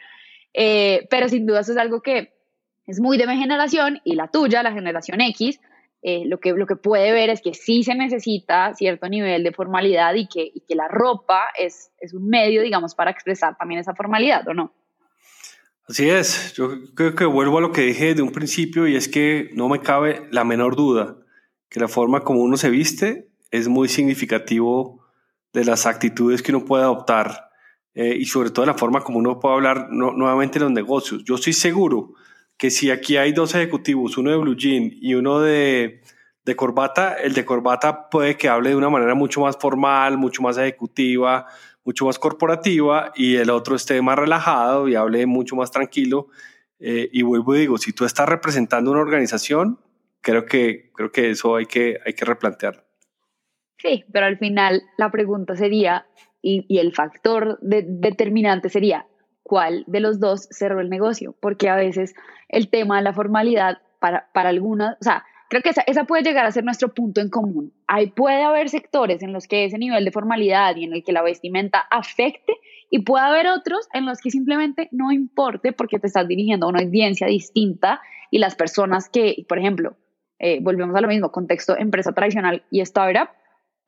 Eh, 0.55 1.07
pero 1.11 1.29
sin 1.29 1.47
duda 1.47 1.61
eso 1.61 1.73
es 1.73 1.79
algo 1.79 2.03
que 2.03 2.33
es 2.87 3.01
muy 3.01 3.19
de 3.19 3.27
mi 3.27 3.37
generación 3.37 4.01
y 4.03 4.15
la 4.15 4.29
tuya, 4.29 4.63
la 4.63 4.73
generación 4.73 5.21
X, 5.21 5.61
eh, 6.01 6.25
lo, 6.27 6.39
que, 6.39 6.53
lo 6.53 6.67
que 6.67 6.77
puede 6.77 7.13
ver 7.13 7.29
es 7.29 7.43
que 7.43 7.55
sí 7.55 7.83
se 7.83 7.95
necesita 7.95 8.73
cierto 8.75 9.09
nivel 9.09 9.43
de 9.43 9.53
formalidad 9.53 10.15
y 10.15 10.27
que, 10.27 10.51
y 10.53 10.61
que 10.61 10.75
la 10.75 10.89
ropa 10.89 11.47
es, 11.59 11.91
es 11.99 12.15
un 12.15 12.29
medio, 12.29 12.63
digamos, 12.63 12.95
para 12.95 13.11
expresar 13.11 13.57
también 13.57 13.81
esa 13.81 13.95
formalidad, 13.95 14.47
¿o 14.49 14.55
no? 14.55 14.73
Así 15.89 16.11
es, 16.11 16.53
yo 16.53 16.71
creo 16.95 17.15
que 17.15 17.25
vuelvo 17.25 17.57
a 17.57 17.61
lo 17.63 17.73
que 17.73 17.81
dije 17.81 18.15
de 18.15 18.21
un 18.21 18.31
principio 18.31 18.87
y 18.87 18.95
es 18.95 19.09
que 19.09 19.49
no 19.55 19.71
me 19.71 19.81
cabe 19.81 20.29
la 20.31 20.45
menor 20.45 20.77
duda 20.77 21.17
que 21.71 21.81
la 21.81 21.89
forma 21.89 22.21
como 22.21 22.43
uno 22.43 22.59
se 22.59 22.69
viste 22.69 23.31
es 23.51 23.69
muy 23.69 23.89
significativo 23.89 25.03
de 25.55 25.65
las 25.65 25.87
actitudes 25.87 26.43
que 26.43 26.53
uno 26.53 26.67
puede 26.67 26.83
adoptar 26.83 27.49
eh, 27.95 28.15
y 28.19 28.27
sobre 28.27 28.51
todo 28.51 28.67
la 28.67 28.75
forma 28.75 29.01
como 29.01 29.19
uno 29.19 29.41
puede 29.41 29.55
hablar 29.55 29.89
nuevamente 29.91 30.59
en 30.59 30.65
los 30.65 30.73
negocios. 30.73 31.25
Yo 31.25 31.37
estoy 31.37 31.55
seguro 31.55 32.13
que 32.59 32.71
si 32.71 32.91
aquí 32.91 33.17
hay 33.17 33.33
dos 33.33 33.55
ejecutivos, 33.55 34.19
uno 34.19 34.31
de 34.31 34.37
blue 34.37 34.57
jean 34.57 34.91
y 34.93 35.15
uno 35.15 35.41
de 35.41 36.03
corbata, 36.55 37.15
el 37.15 37.33
de 37.33 37.47
corbata 37.47 38.11
puede 38.11 38.37
que 38.37 38.51
hable 38.51 38.71
de 38.71 38.77
una 38.77 38.91
manera 38.91 39.15
mucho 39.15 39.41
más 39.41 39.57
formal, 39.57 40.19
mucho 40.19 40.43
más 40.43 40.59
ejecutiva, 40.59 41.47
mucho 41.89 42.05
más 42.05 42.19
corporativa 42.19 43.13
y 43.17 43.37
el 43.37 43.49
otro 43.49 43.75
esté 43.75 44.03
más 44.03 44.19
relajado 44.19 44.89
y 44.89 44.95
hable 44.95 45.25
mucho 45.25 45.57
más 45.57 45.71
tranquilo. 45.71 46.29
Eh, 46.79 47.09
y 47.11 47.23
vuelvo 47.23 47.57
y 47.57 47.61
digo, 47.61 47.79
si 47.79 47.95
tú 47.95 48.05
estás 48.05 48.29
representando 48.29 48.91
una 48.91 49.01
organización, 49.01 49.81
creo 50.21 50.45
que, 50.45 50.93
creo 50.95 51.11
que 51.11 51.31
eso 51.31 51.57
hay 51.57 51.65
que, 51.65 51.99
hay 52.05 52.13
que 52.13 52.27
replantearlo. 52.27 52.83
Sí, 53.79 54.05
pero 54.13 54.27
al 54.27 54.37
final 54.37 54.83
la 54.99 55.11
pregunta 55.11 55.57
sería, 55.57 56.07
y, 56.43 56.79
el 56.79 56.95
factor 56.95 57.59
determinante 57.63 58.69
sería, 58.69 59.07
¿cuál 59.43 59.85
de 59.87 60.01
los 60.01 60.21
dos 60.21 60.47
cerró 60.51 60.83
el 60.83 60.91
negocio? 60.91 61.35
Porque 61.41 61.71
a 61.71 61.77
veces 61.77 62.15
el 62.51 62.69
tema 62.69 62.99
de 62.99 63.05
la 63.05 63.15
formalidad 63.15 63.79
para, 63.99 64.29
para 64.35 64.51
algunas, 64.51 64.99
o 65.01 65.05
sea, 65.05 65.25
Creo 65.49 65.63
que 65.63 65.71
esa, 65.71 65.83
esa, 65.87 66.05
puede 66.05 66.23
llegar 66.23 66.45
a 66.45 66.53
ser 66.53 66.65
nuestro 66.65 66.93
punto 66.93 67.21
en 67.21 67.31
común. 67.31 67.73
Ahí 67.87 68.11
puede 68.11 68.43
haber 68.43 68.69
sectores 68.69 69.23
en 69.23 69.33
los 69.33 69.47
que 69.47 69.65
ese 69.65 69.79
nivel 69.79 70.05
de 70.05 70.13
formalidad 70.13 70.77
y 70.77 70.85
en 70.85 70.93
el 70.93 71.03
que 71.03 71.13
la 71.13 71.23
vestimenta 71.23 71.81
afecte 71.91 72.55
y 72.91 73.01
puede 73.01 73.25
haber 73.25 73.47
otros 73.49 73.89
en 73.93 74.07
los 74.07 74.21
que 74.21 74.31
simplemente 74.31 74.89
no 74.93 75.11
importe 75.11 75.73
porque 75.73 75.99
te 75.99 76.07
estás 76.07 76.29
dirigiendo 76.29 76.67
a 76.67 76.69
una 76.69 76.81
audiencia 76.81 77.27
distinta 77.27 78.01
y 78.31 78.39
las 78.39 78.57
personas 78.57 79.09
que, 79.09 79.45
por 79.49 79.59
ejemplo, 79.59 79.97
eh, 80.39 80.59
volvemos 80.61 80.95
a 80.97 81.01
lo 81.01 81.09
mismo, 81.09 81.33
contexto 81.33 81.77
empresa 81.77 82.13
tradicional 82.13 82.63
y 82.71 82.81
startup, 82.83 83.31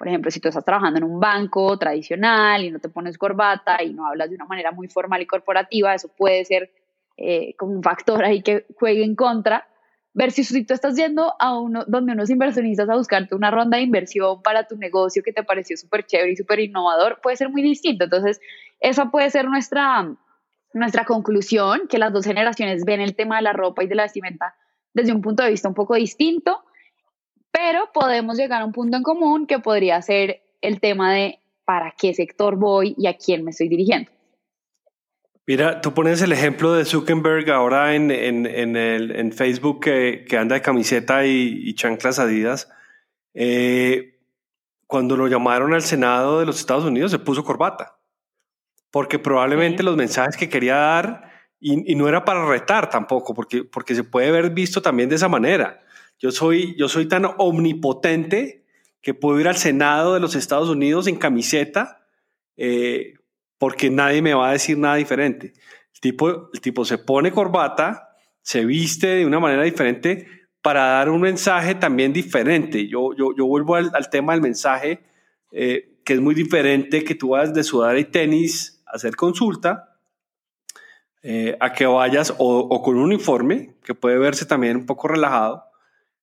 por 0.00 0.08
ejemplo, 0.08 0.30
si 0.30 0.40
tú 0.40 0.48
estás 0.48 0.64
trabajando 0.64 0.96
en 0.96 1.04
un 1.04 1.20
banco 1.20 1.78
tradicional 1.78 2.64
y 2.64 2.70
no 2.70 2.78
te 2.78 2.88
pones 2.88 3.18
corbata 3.18 3.82
y 3.82 3.92
no 3.92 4.06
hablas 4.06 4.30
de 4.30 4.36
una 4.36 4.46
manera 4.46 4.72
muy 4.72 4.88
formal 4.88 5.20
y 5.20 5.26
corporativa, 5.26 5.94
eso 5.94 6.08
puede 6.08 6.42
ser 6.46 6.72
eh, 7.18 7.54
como 7.58 7.72
un 7.72 7.82
factor 7.82 8.24
ahí 8.24 8.40
que 8.40 8.64
juegue 8.76 9.04
en 9.04 9.14
contra 9.14 9.68
versus 10.12 10.48
si 10.48 10.64
tú 10.64 10.74
estás 10.74 10.96
yendo 10.96 11.34
a 11.38 11.58
uno 11.58 11.84
donde 11.86 12.12
unos 12.12 12.30
inversionistas 12.30 12.88
a 12.88 12.96
buscarte 12.96 13.34
una 13.34 13.50
ronda 13.50 13.76
de 13.76 13.84
inversión 13.84 14.42
para 14.42 14.66
tu 14.66 14.76
negocio 14.76 15.22
que 15.22 15.32
te 15.32 15.44
pareció 15.44 15.76
súper 15.76 16.04
chévere 16.04 16.32
y 16.32 16.36
súper 16.36 16.60
innovador, 16.60 17.20
puede 17.22 17.36
ser 17.36 17.48
muy 17.48 17.62
distinto. 17.62 18.04
Entonces, 18.04 18.40
esa 18.80 19.10
puede 19.10 19.30
ser 19.30 19.46
nuestra, 19.46 20.12
nuestra 20.72 21.04
conclusión, 21.04 21.82
que 21.88 21.98
las 21.98 22.12
dos 22.12 22.24
generaciones 22.24 22.84
ven 22.84 23.00
el 23.00 23.14
tema 23.14 23.36
de 23.36 23.42
la 23.42 23.52
ropa 23.52 23.84
y 23.84 23.86
de 23.86 23.94
la 23.94 24.04
vestimenta 24.04 24.54
desde 24.92 25.12
un 25.12 25.22
punto 25.22 25.44
de 25.44 25.50
vista 25.50 25.68
un 25.68 25.74
poco 25.74 25.94
distinto, 25.94 26.64
pero 27.52 27.90
podemos 27.92 28.36
llegar 28.36 28.62
a 28.62 28.64
un 28.64 28.72
punto 28.72 28.96
en 28.96 29.02
común 29.02 29.46
que 29.46 29.58
podría 29.60 30.00
ser 30.02 30.42
el 30.60 30.80
tema 30.80 31.14
de 31.14 31.38
para 31.64 31.94
qué 31.96 32.14
sector 32.14 32.56
voy 32.56 32.94
y 32.98 33.06
a 33.06 33.16
quién 33.16 33.44
me 33.44 33.52
estoy 33.52 33.68
dirigiendo. 33.68 34.10
Mira, 35.46 35.80
tú 35.80 35.94
pones 35.94 36.22
el 36.22 36.32
ejemplo 36.32 36.72
de 36.74 36.84
Zuckerberg 36.84 37.50
ahora 37.50 37.94
en, 37.94 38.10
en, 38.10 38.46
en, 38.46 38.76
el, 38.76 39.10
en 39.16 39.32
Facebook 39.32 39.80
que, 39.80 40.24
que, 40.28 40.36
anda 40.36 40.54
de 40.54 40.62
camiseta 40.62 41.26
y, 41.26 41.74
chanclas 41.74 42.18
adidas. 42.18 42.70
Eh, 43.34 44.18
cuando 44.86 45.16
lo 45.16 45.28
llamaron 45.28 45.72
al 45.72 45.82
Senado 45.82 46.40
de 46.40 46.46
los 46.46 46.60
Estados 46.60 46.84
Unidos 46.84 47.10
se 47.10 47.18
puso 47.18 47.44
corbata, 47.44 47.98
porque 48.90 49.18
probablemente 49.18 49.82
los 49.82 49.96
mensajes 49.96 50.36
que 50.36 50.48
quería 50.48 50.76
dar, 50.76 51.30
y, 51.58 51.92
y, 51.92 51.94
no 51.94 52.08
era 52.08 52.24
para 52.24 52.46
retar 52.46 52.90
tampoco, 52.90 53.34
porque, 53.34 53.64
porque 53.64 53.94
se 53.94 54.04
puede 54.04 54.30
ver 54.30 54.50
visto 54.50 54.82
también 54.82 55.08
de 55.08 55.16
esa 55.16 55.28
manera. 55.28 55.80
Yo 56.18 56.30
soy, 56.30 56.76
yo 56.76 56.88
soy 56.88 57.08
tan 57.08 57.24
omnipotente 57.38 58.60
que 59.00 59.14
puedo 59.14 59.40
ir 59.40 59.48
al 59.48 59.56
Senado 59.56 60.14
de 60.14 60.20
los 60.20 60.34
Estados 60.34 60.68
Unidos 60.68 61.06
en 61.06 61.16
camiseta. 61.16 62.06
Eh, 62.56 63.14
porque 63.60 63.90
nadie 63.90 64.22
me 64.22 64.32
va 64.32 64.48
a 64.48 64.52
decir 64.52 64.78
nada 64.78 64.94
diferente. 64.94 65.52
El 65.94 66.00
tipo, 66.00 66.50
el 66.50 66.60
tipo 66.62 66.86
se 66.86 66.96
pone 66.96 67.30
corbata, 67.30 68.16
se 68.40 68.64
viste 68.64 69.06
de 69.06 69.26
una 69.26 69.38
manera 69.38 69.64
diferente 69.64 70.26
para 70.62 70.86
dar 70.92 71.10
un 71.10 71.20
mensaje 71.20 71.74
también 71.74 72.10
diferente. 72.10 72.88
Yo, 72.88 73.14
yo, 73.14 73.36
yo 73.36 73.44
vuelvo 73.44 73.74
al, 73.74 74.08
tema 74.10 74.32
del 74.32 74.40
mensaje, 74.40 75.00
eh, 75.52 75.98
que 76.06 76.14
es 76.14 76.22
muy 76.22 76.34
diferente 76.34 77.04
que 77.04 77.14
tú 77.14 77.30
vas 77.30 77.52
de 77.52 77.62
sudar 77.62 77.98
y 77.98 78.04
tenis 78.06 78.82
a 78.86 78.92
hacer 78.92 79.14
consulta, 79.14 79.98
eh, 81.22 81.58
a 81.60 81.74
que 81.74 81.84
vayas 81.84 82.34
o, 82.38 82.82
con 82.82 82.96
un 82.96 83.02
uniforme, 83.02 83.74
que 83.84 83.94
puede 83.94 84.16
verse 84.16 84.46
también 84.46 84.78
un 84.78 84.86
poco 84.86 85.06
relajado, 85.06 85.66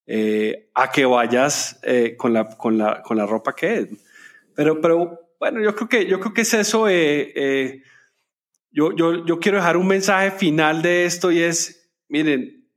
eh, 0.08 0.72
a 0.74 0.90
que 0.90 1.06
vayas 1.06 1.80
con, 2.18 2.34
la, 2.34 2.48
con, 2.58 2.80
la, 2.80 3.04
con 3.04 3.16
la 3.16 3.28
ropa 3.28 3.54
que 3.54 3.78
es. 3.78 3.90
Pero, 4.56 4.82
pero 4.82 5.27
bueno, 5.40 5.62
yo 5.62 5.76
creo 5.76 5.90
que, 5.90 6.06
yo 6.08 6.20
creo 6.20 6.34
que 6.34 6.42
es 6.42 6.54
eso. 6.54 6.88
yo, 8.72 8.96
yo, 8.96 9.26
yo 9.26 9.40
quiero 9.40 9.58
dejar 9.58 9.78
un 9.78 9.88
mensaje 9.88 10.32
final 10.32 10.82
de 10.82 11.06
esto 11.06 11.32
y 11.32 11.42
es, 11.42 11.92
miren, 12.10 12.70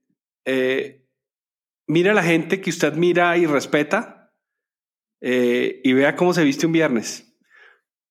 mira 1.86 2.12
a 2.12 2.14
la 2.14 2.22
gente 2.22 2.60
que 2.60 2.70
usted 2.70 2.94
mira 2.94 3.36
y 3.36 3.46
respeta 3.46 4.32
y 5.20 5.92
vea 5.92 6.16
cómo 6.16 6.32
se 6.32 6.44
viste 6.44 6.66
un 6.66 6.72
viernes. 6.72 7.26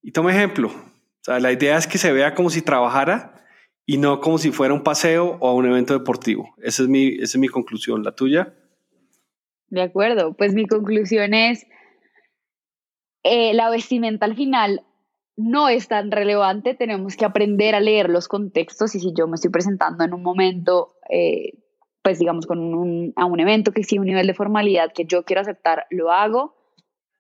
Y 0.02 0.12
toma 0.12 0.32
ejemplo. 0.32 0.70
O 0.70 1.24
sea, 1.24 1.40
la 1.40 1.52
idea 1.52 1.78
es 1.78 1.88
que 1.88 1.98
se 1.98 2.14
vea 2.14 2.34
como 2.34 2.50
si 2.50 2.62
trabajara 2.62 3.46
y 3.86 3.98
no 3.98 4.22
como 4.22 4.38
si 4.38 4.52
fuera 4.52 4.74
un 4.74 4.84
paseo 4.84 5.38
o 5.40 5.56
un 5.56 5.66
evento 5.66 5.94
deportivo. 5.94 6.54
Esa 6.62 6.84
es 6.84 6.90
mi, 6.90 7.08
esa 7.16 7.24
es 7.24 7.38
mi 7.38 7.48
conclusión. 7.48 8.04
¿La 8.04 8.16
tuya? 8.16 8.54
De 9.68 9.82
acuerdo. 9.82 10.34
Pues 10.34 10.54
mi 10.54 10.68
conclusión 10.68 11.34
es, 11.34 11.66
eh, 13.24 13.54
la 13.54 13.70
vestimenta 13.70 14.26
al 14.26 14.36
final 14.36 14.84
no 15.40 15.70
es 15.70 15.88
tan 15.88 16.12
relevante, 16.12 16.74
tenemos 16.74 17.16
que 17.16 17.24
aprender 17.24 17.74
a 17.74 17.80
leer 17.80 18.10
los 18.10 18.28
contextos 18.28 18.94
y 18.96 19.00
si 19.00 19.14
yo 19.14 19.26
me 19.26 19.36
estoy 19.36 19.50
presentando 19.50 20.04
en 20.04 20.14
un 20.14 20.22
momento, 20.22 20.96
eh, 21.10 21.54
pues 22.02 22.20
digamos, 22.20 22.46
con 22.46 23.14
a 23.16 23.26
un 23.26 23.40
evento 23.40 23.72
que 23.72 23.82
exige 23.82 24.02
un 24.02 24.08
nivel 24.08 24.28
de 24.28 24.34
formalidad 24.34 24.92
que 24.94 25.06
yo 25.06 25.24
quiero 25.24 25.42
aceptar, 25.42 25.86
lo 25.92 26.12
hago. 26.12 26.56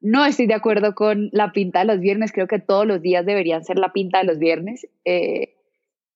No 0.01 0.25
estoy 0.25 0.47
de 0.47 0.53
acuerdo 0.53 0.95
con 0.95 1.29
la 1.31 1.53
pinta 1.53 1.79
de 1.79 1.85
los 1.85 1.99
viernes, 2.01 2.33
creo 2.33 2.47
que 2.47 2.59
todos 2.59 2.85
los 2.85 3.01
días 3.01 3.25
deberían 3.25 3.63
ser 3.63 3.79
la 3.79 3.93
pinta 3.93 4.19
de 4.19 4.25
los 4.25 4.37
viernes. 4.37 4.85
Eh, 5.05 5.55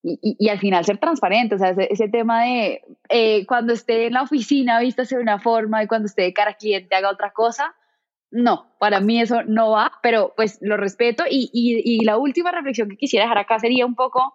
y, 0.02 0.36
y, 0.38 0.48
al 0.50 0.58
final 0.58 0.84
ser 0.84 0.98
transparente, 0.98 1.54
o 1.54 1.58
sea, 1.58 1.70
ese, 1.70 2.08
tema 2.10 2.44
de 2.44 2.82
eh, 3.08 3.46
cuando 3.46 3.72
esté 3.72 4.06
en 4.06 4.12
la 4.12 4.22
oficina 4.22 4.78
vístase 4.78 5.16
de 5.16 5.22
una 5.22 5.38
forma 5.38 5.82
y 5.82 5.86
cuando 5.86 6.04
esté 6.04 6.22
de 6.22 6.34
cara 6.34 6.50
a 6.50 6.56
cliente 6.56 6.94
haga 6.94 7.10
otra 7.10 7.32
cosa, 7.32 7.74
no, 8.34 8.66
para 8.78 9.00
mí 9.00 9.20
eso 9.20 9.44
no 9.44 9.70
va, 9.70 9.92
pero 10.02 10.32
pues 10.36 10.58
lo 10.60 10.76
respeto 10.76 11.24
y, 11.30 11.50
y 11.52 12.04
la 12.04 12.18
última 12.18 12.50
reflexión 12.50 12.88
que 12.88 12.96
quisiera 12.96 13.24
dejar 13.24 13.38
acá 13.38 13.58
sería 13.60 13.86
un 13.86 13.94
poco, 13.94 14.34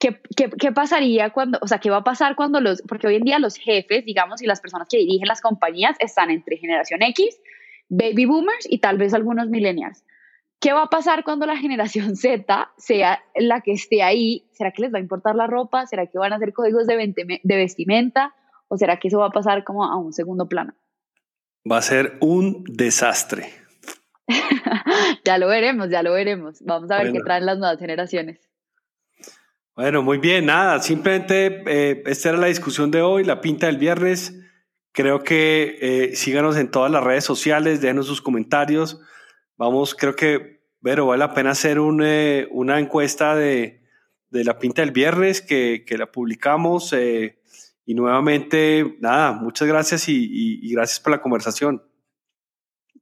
¿qué, 0.00 0.20
¿qué, 0.36 0.50
qué, 0.50 0.72
pasaría 0.72 1.30
cuando, 1.30 1.60
o 1.62 1.68
sea, 1.68 1.78
qué 1.78 1.90
va 1.90 1.98
a 1.98 2.04
pasar 2.04 2.34
cuando 2.34 2.60
los, 2.60 2.82
porque 2.82 3.06
hoy 3.06 3.14
en 3.14 3.22
día 3.22 3.38
los 3.38 3.56
jefes, 3.56 4.04
digamos, 4.04 4.42
y 4.42 4.46
las 4.46 4.60
personas 4.60 4.88
que 4.90 4.98
dirigen 4.98 5.28
las 5.28 5.40
compañías 5.40 5.96
están 6.00 6.30
entre 6.30 6.56
generación 6.56 7.02
X, 7.02 7.40
baby 7.88 8.24
boomers 8.24 8.66
y 8.68 8.78
tal 8.78 8.98
vez 8.98 9.14
algunos 9.14 9.48
millennials. 9.48 10.04
¿Qué 10.58 10.72
va 10.72 10.82
a 10.82 10.90
pasar 10.90 11.22
cuando 11.22 11.46
la 11.46 11.56
generación 11.56 12.16
Z 12.16 12.72
sea 12.78 13.22
la 13.36 13.60
que 13.60 13.72
esté 13.72 14.02
ahí? 14.02 14.48
¿Será 14.52 14.72
que 14.72 14.82
les 14.82 14.92
va 14.92 14.98
a 14.98 15.02
importar 15.02 15.36
la 15.36 15.46
ropa? 15.46 15.86
¿Será 15.86 16.08
que 16.08 16.18
van 16.18 16.32
a 16.32 16.36
hacer 16.36 16.52
códigos 16.52 16.88
de, 16.88 17.14
de 17.42 17.56
vestimenta? 17.56 18.34
¿O 18.66 18.76
será 18.76 18.98
que 18.98 19.06
eso 19.06 19.20
va 19.20 19.26
a 19.26 19.30
pasar 19.30 19.62
como 19.62 19.84
a 19.84 19.96
un 19.96 20.12
segundo 20.12 20.48
plano? 20.48 20.74
Va 21.70 21.78
a 21.78 21.82
ser 21.82 22.16
un 22.20 22.64
desastre. 22.64 23.50
ya 25.24 25.38
lo 25.38 25.48
veremos, 25.48 25.90
ya 25.90 26.02
lo 26.02 26.12
veremos. 26.12 26.58
Vamos 26.62 26.90
a 26.90 27.02
ver 27.02 27.12
qué 27.12 27.20
traen 27.20 27.46
las 27.46 27.58
nuevas 27.58 27.78
generaciones. 27.78 28.40
Bueno, 29.74 30.02
muy 30.02 30.18
bien, 30.18 30.46
nada, 30.46 30.80
simplemente 30.80 31.62
eh, 31.66 32.02
esta 32.04 32.28
era 32.28 32.38
la 32.38 32.48
discusión 32.48 32.90
de 32.90 33.00
hoy, 33.00 33.24
la 33.24 33.40
pinta 33.40 33.66
del 33.66 33.78
viernes. 33.78 34.38
Creo 34.92 35.22
que 35.22 35.78
eh, 35.80 36.16
síganos 36.16 36.58
en 36.58 36.70
todas 36.70 36.90
las 36.90 37.02
redes 37.02 37.24
sociales, 37.24 37.80
déjenos 37.80 38.06
sus 38.06 38.20
comentarios. 38.20 39.00
Vamos, 39.56 39.94
creo 39.94 40.14
que, 40.14 40.60
pero 40.82 41.06
vale 41.06 41.20
la 41.20 41.32
pena 41.32 41.52
hacer 41.52 41.78
eh, 42.02 42.46
una 42.50 42.78
encuesta 42.78 43.34
de, 43.34 43.80
la 44.30 44.58
pinta 44.58 44.82
del 44.82 44.90
viernes 44.90 45.40
que, 45.40 45.84
la 45.96 46.12
publicamos. 46.12 46.92
Eh, 46.92 47.38
y 47.84 47.94
nuevamente, 47.94 48.96
nada, 49.00 49.32
muchas 49.32 49.68
gracias 49.68 50.08
y, 50.08 50.72
gracias 50.72 51.00
por 51.00 51.12
la 51.12 51.20
conversación. 51.20 51.82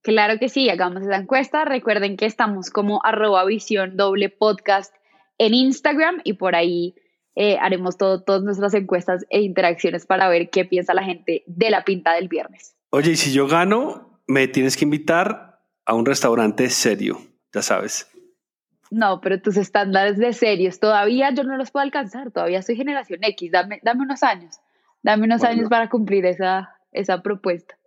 Claro 0.03 0.38
que 0.38 0.49
sí, 0.49 0.71
hagamos 0.71 1.03
esa 1.03 1.16
encuesta. 1.16 1.64
Recuerden 1.64 2.16
que 2.16 2.25
estamos 2.25 2.71
como 2.71 3.05
arroba 3.05 3.45
visión 3.45 3.97
doble 3.97 4.31
podcast 4.31 4.95
en 5.37 5.53
Instagram 5.53 6.21
y 6.25 6.35
por 6.35 6.55
ahí 6.55 6.95
eh, 7.35 7.59
haremos 7.59 7.99
todo, 7.99 8.23
todas 8.23 8.43
nuestras 8.43 8.73
encuestas 8.75 9.27
e 9.29 9.43
interacciones 9.43 10.07
para 10.07 10.29
ver 10.29 10.49
qué 10.49 10.64
piensa 10.64 10.95
la 10.95 11.05
gente 11.05 11.45
de 11.47 11.71
la 11.71 11.85
pinta 11.85 12.14
del 12.14 12.29
viernes. 12.29 12.75
Oye, 12.90 13.12
y 13.12 13.16
si 13.16 13.33
yo 13.33 13.47
gano, 13.47 14.23
me 14.27 14.49
tienes 14.49 14.77
que 14.77 14.85
invitar 14.85 15.61
a 15.85 15.95
un 15.95 16.07
restaurante 16.07 16.71
serio, 16.71 17.21
ya 17.53 17.62
sabes. 17.62 18.11
No, 18.90 19.21
pero 19.21 19.40
tus 19.40 19.57
estándares 19.57 20.19
de 20.19 20.33
serios 20.33 20.81
todavía 20.81 21.31
yo 21.33 21.45
no 21.45 21.57
los 21.57 21.71
puedo 21.71 21.85
alcanzar, 21.85 22.33
todavía 22.33 22.62
soy 22.62 22.77
generación 22.77 23.21
X, 23.23 23.53
dame, 23.53 23.81
dame 23.83 24.03
unos 24.03 24.23
años, 24.23 24.59
dame 25.02 25.24
unos 25.24 25.44
años 25.44 25.68
para 25.68 25.88
cumplir 25.88 26.26
esa, 26.26 26.76
esa 26.92 27.22
propuesta. 27.22 27.80